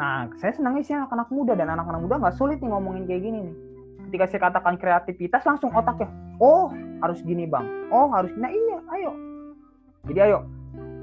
Nah 0.00 0.32
saya 0.40 0.56
senangnya 0.56 0.80
sih 0.80 0.96
anak-anak 0.96 1.28
muda 1.28 1.52
dan 1.52 1.68
anak-anak 1.68 2.00
muda 2.08 2.14
nggak 2.24 2.36
sulit 2.40 2.64
nih 2.64 2.72
ngomongin 2.72 3.04
kayak 3.04 3.20
gini 3.20 3.38
nih. 3.52 3.56
Ketika 4.08 4.24
saya 4.32 4.40
katakan 4.48 4.80
kreativitas 4.80 5.44
langsung 5.44 5.68
otaknya 5.76 6.08
oh 6.40 6.72
harus 7.04 7.20
gini 7.20 7.44
bang. 7.44 7.68
Oh 7.92 8.08
harus 8.08 8.32
nah 8.40 8.48
iya 8.48 8.80
ayo. 8.96 9.12
Jadi 10.08 10.20
ayo 10.32 10.53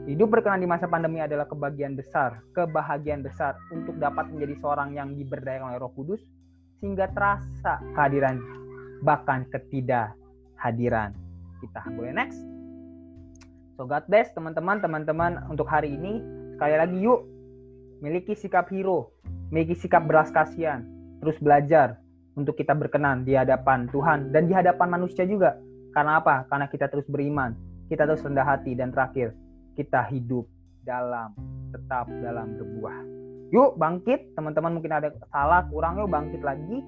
Hidup 0.02 0.34
berkenan 0.34 0.66
di 0.66 0.66
masa 0.66 0.90
pandemi 0.90 1.22
adalah 1.22 1.46
kebahagiaan 1.46 1.94
besar, 1.94 2.42
kebahagiaan 2.58 3.22
besar 3.22 3.54
untuk 3.70 4.02
dapat 4.02 4.34
menjadi 4.34 4.58
seorang 4.58 4.98
yang 4.98 5.14
diberdayakan 5.14 5.70
oleh 5.70 5.78
Roh 5.78 5.94
Kudus 5.94 6.26
sehingga 6.82 7.06
terasa 7.14 7.78
kehadiran 7.94 8.42
bahkan 9.06 9.46
ketidakhadiran 9.54 11.14
kita. 11.62 11.86
Boleh 11.94 12.18
next? 12.18 12.42
So 13.78 13.86
God 13.86 14.10
bless 14.10 14.34
teman-teman, 14.34 14.82
teman-teman 14.82 15.38
untuk 15.54 15.70
hari 15.70 15.94
ini 15.94 16.18
sekali 16.58 16.82
lagi 16.82 16.98
yuk 16.98 17.22
miliki 18.02 18.34
sikap 18.34 18.74
hero, 18.74 19.14
miliki 19.54 19.78
sikap 19.78 20.10
belas 20.10 20.34
kasihan, 20.34 20.82
terus 21.22 21.38
belajar 21.38 22.02
untuk 22.34 22.58
kita 22.58 22.74
berkenan 22.74 23.22
di 23.22 23.38
hadapan 23.38 23.86
Tuhan 23.94 24.34
dan 24.34 24.50
di 24.50 24.54
hadapan 24.58 24.98
manusia 24.98 25.30
juga. 25.30 25.62
Karena 25.94 26.18
apa? 26.18 26.50
Karena 26.50 26.66
kita 26.66 26.90
terus 26.90 27.06
beriman, 27.06 27.54
kita 27.86 28.10
terus 28.10 28.26
rendah 28.26 28.50
hati 28.50 28.74
dan 28.74 28.90
terakhir 28.90 29.38
kita 29.82 30.06
hidup 30.14 30.46
dalam 30.86 31.34
tetap 31.74 32.06
dalam 32.22 32.54
berbuah. 32.54 32.98
Yuk 33.50 33.82
bangkit, 33.82 34.38
teman-teman 34.38 34.78
mungkin 34.78 34.94
ada 34.94 35.10
salah 35.34 35.66
kurang 35.74 35.98
yuk 35.98 36.14
bangkit 36.14 36.46
lagi. 36.46 36.86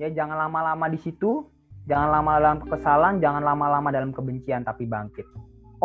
Ya 0.00 0.08
jangan 0.08 0.48
lama-lama 0.48 0.88
di 0.88 0.96
situ, 0.96 1.44
jangan 1.84 2.08
lama 2.08 2.40
dalam 2.40 2.58
kesalahan, 2.64 3.20
jangan 3.20 3.44
lama-lama 3.44 3.92
dalam 3.92 4.10
kebencian 4.16 4.64
tapi 4.64 4.88
bangkit. 4.88 5.28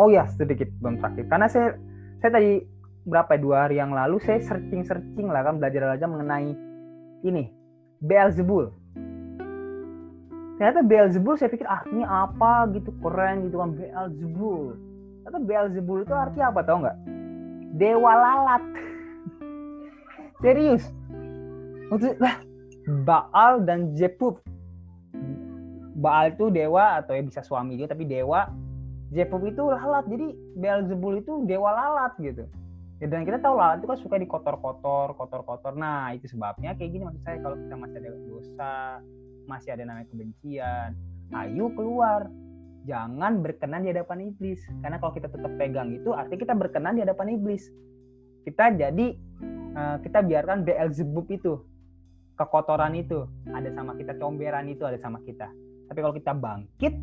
Oh 0.00 0.08
ya 0.08 0.24
sedikit 0.40 0.72
belum 0.80 1.04
terakhir 1.04 1.28
karena 1.28 1.46
saya 1.52 1.76
saya 2.24 2.40
tadi 2.40 2.64
berapa 3.04 3.36
ya, 3.36 3.40
dua 3.44 3.56
hari 3.68 3.76
yang 3.76 3.92
lalu 3.92 4.16
saya 4.24 4.40
searching 4.40 4.82
searching 4.88 5.28
lah 5.28 5.44
kan 5.44 5.60
belajar 5.60 5.84
belajar 5.84 6.08
mengenai 6.08 6.56
ini 7.28 7.52
Beelzebul. 8.00 8.72
Ternyata 10.58 10.82
Beelzebul 10.82 11.34
saya 11.38 11.50
pikir 11.52 11.66
artinya 11.66 12.30
apa 12.30 12.66
gitu 12.74 12.90
keren 13.02 13.46
gitu 13.46 13.58
kan 13.58 13.70
Beelzebul 13.74 14.87
Ternyata 15.28 15.44
Beelzebul 15.44 16.08
itu 16.08 16.14
artinya 16.16 16.48
apa 16.48 16.60
tau 16.64 16.80
nggak? 16.80 16.98
Dewa 17.76 18.12
lalat. 18.16 18.64
Serius. 20.40 20.88
Maksudnya 21.92 22.40
Baal 23.04 23.60
dan 23.68 23.92
Jepub. 23.92 24.40
Baal 26.00 26.32
itu 26.32 26.48
dewa 26.48 26.96
atau 27.04 27.12
ya 27.12 27.20
bisa 27.20 27.44
suami 27.44 27.76
dia 27.76 27.84
tapi 27.84 28.08
dewa. 28.08 28.48
Jepub 29.12 29.44
itu 29.44 29.68
lalat. 29.68 30.08
Jadi 30.08 30.32
Beelzebul 30.56 31.20
itu 31.20 31.44
dewa 31.44 31.76
lalat 31.76 32.16
gitu. 32.24 32.48
Ya, 32.96 33.12
dan 33.12 33.28
kita 33.28 33.44
tahu 33.44 33.60
lalat 33.60 33.84
itu 33.84 33.86
kan 33.92 33.98
suka 34.00 34.16
dikotor-kotor, 34.16 35.12
kotor-kotor. 35.12 35.76
Nah, 35.76 36.16
itu 36.16 36.24
sebabnya 36.24 36.72
kayak 36.72 36.88
gini 36.88 37.04
maksud 37.04 37.20
saya 37.20 37.36
kalau 37.44 37.60
kita 37.60 37.76
masih 37.76 37.96
ada 38.00 38.10
dosa, 38.24 38.76
masih 39.44 39.70
ada 39.76 39.84
namanya 39.84 40.08
kebencian, 40.08 40.96
ayo 41.36 41.68
keluar 41.76 42.32
jangan 42.84 43.42
berkenan 43.42 43.82
di 43.82 43.90
hadapan 43.90 44.30
iblis. 44.30 44.60
Karena 44.84 45.00
kalau 45.00 45.12
kita 45.16 45.28
tetap 45.32 45.52
pegang 45.58 45.90
itu 45.90 46.14
artinya 46.14 46.40
kita 46.44 46.54
berkenan 46.54 46.94
di 46.98 47.02
hadapan 47.02 47.34
iblis. 47.34 47.66
Kita 48.44 48.70
jadi 48.74 49.06
uh, 49.74 49.96
kita 50.04 50.22
biarkan 50.24 50.62
Beelzebub 50.62 51.26
itu 51.32 51.58
kekotoran 52.38 52.94
itu 52.94 53.26
ada 53.50 53.66
sama 53.74 53.98
kita 53.98 54.14
comberan 54.16 54.70
itu 54.70 54.86
ada 54.86 54.96
sama 55.00 55.18
kita. 55.26 55.50
Tapi 55.90 55.98
kalau 55.98 56.14
kita 56.14 56.32
bangkit 56.36 56.94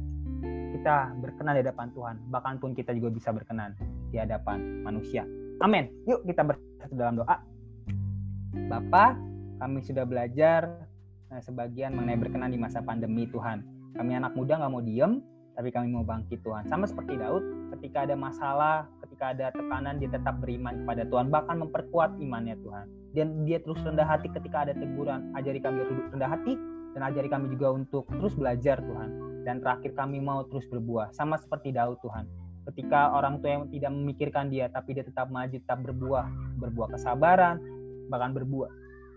kita 0.79 1.17
berkenan 1.17 1.57
di 1.57 1.61
hadapan 1.65 1.87
Tuhan. 1.91 2.15
Bahkan 2.29 2.53
pun 2.61 2.71
kita 2.77 2.93
juga 2.93 3.09
bisa 3.11 3.33
berkenan 3.33 3.73
di 4.13 4.17
hadapan 4.21 4.85
manusia. 4.85 5.25
Amin. 5.59 5.91
Yuk 6.05 6.23
kita 6.23 6.45
bersatu 6.45 6.93
dalam 6.95 7.19
doa. 7.19 7.41
Bapak 8.71 9.19
kami 9.59 9.83
sudah 9.83 10.07
belajar 10.07 10.87
uh, 11.31 11.41
sebagian 11.43 11.95
mengenai 11.95 12.19
berkenan 12.19 12.51
di 12.53 12.59
masa 12.59 12.79
pandemi 12.85 13.27
Tuhan. 13.27 13.63
Kami 13.95 14.11
anak 14.11 14.35
muda 14.35 14.59
nggak 14.59 14.71
mau 14.71 14.83
diem 14.83 15.23
tapi 15.55 15.71
kami 15.71 15.95
mau 15.95 16.03
bangkit 16.03 16.43
Tuhan. 16.43 16.67
Sama 16.67 16.85
seperti 16.85 17.15
Daud, 17.15 17.41
ketika 17.79 18.03
ada 18.03 18.15
masalah, 18.19 18.85
ketika 19.07 19.31
ada 19.31 19.45
tekanan, 19.55 19.97
dia 20.03 20.11
tetap 20.11 20.43
beriman 20.43 20.83
kepada 20.83 21.07
Tuhan, 21.07 21.31
bahkan 21.31 21.55
memperkuat 21.63 22.19
imannya 22.19 22.59
Tuhan. 22.59 22.85
Dan 23.15 23.47
dia 23.47 23.63
terus 23.63 23.79
rendah 23.79 24.03
hati 24.03 24.27
ketika 24.27 24.67
ada 24.67 24.75
teguran. 24.75 25.31
Ajari 25.31 25.63
kami 25.63 25.87
rendah 26.11 26.27
hati, 26.27 26.59
dan 26.91 27.01
ajari 27.07 27.31
kami 27.31 27.47
juga 27.55 27.71
untuk 27.71 28.03
terus 28.11 28.35
belajar 28.35 28.83
Tuhan. 28.83 29.09
Dan 29.47 29.63
terakhir 29.63 29.95
kami 29.95 30.19
mau 30.19 30.43
terus 30.51 30.67
berbuah, 30.67 31.15
sama 31.15 31.39
seperti 31.39 31.71
Daud 31.71 32.03
Tuhan. 32.03 32.27
Ketika 32.65 33.15
orang 33.15 33.39
tua 33.39 33.61
yang 33.61 33.65
tidak 33.71 33.91
memikirkan 33.93 34.51
dia, 34.51 34.67
tapi 34.67 34.97
dia 34.97 35.05
tetap 35.07 35.31
maju, 35.31 35.53
tetap 35.53 35.79
berbuah, 35.85 36.25
berbuah 36.59 36.97
kesabaran, 36.97 37.61
bahkan 38.11 38.35
berbuah 38.35 38.67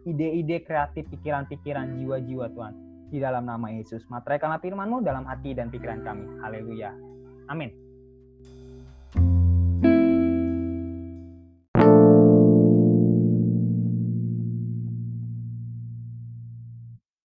ide-ide 0.09 0.64
kreatif, 0.64 1.05
pikiran-pikiran, 1.12 2.01
jiwa-jiwa 2.01 2.49
Tuhan 2.57 2.88
di 3.09 3.18
dalam 3.18 3.48
nama 3.48 3.72
Yesus. 3.72 4.04
Materaikanlah 4.12 4.61
firman-Mu 4.61 5.00
dalam 5.00 5.24
hati 5.24 5.56
dan 5.56 5.72
pikiran 5.72 6.04
kami. 6.04 6.28
Haleluya. 6.44 6.92
Amin. 7.48 7.88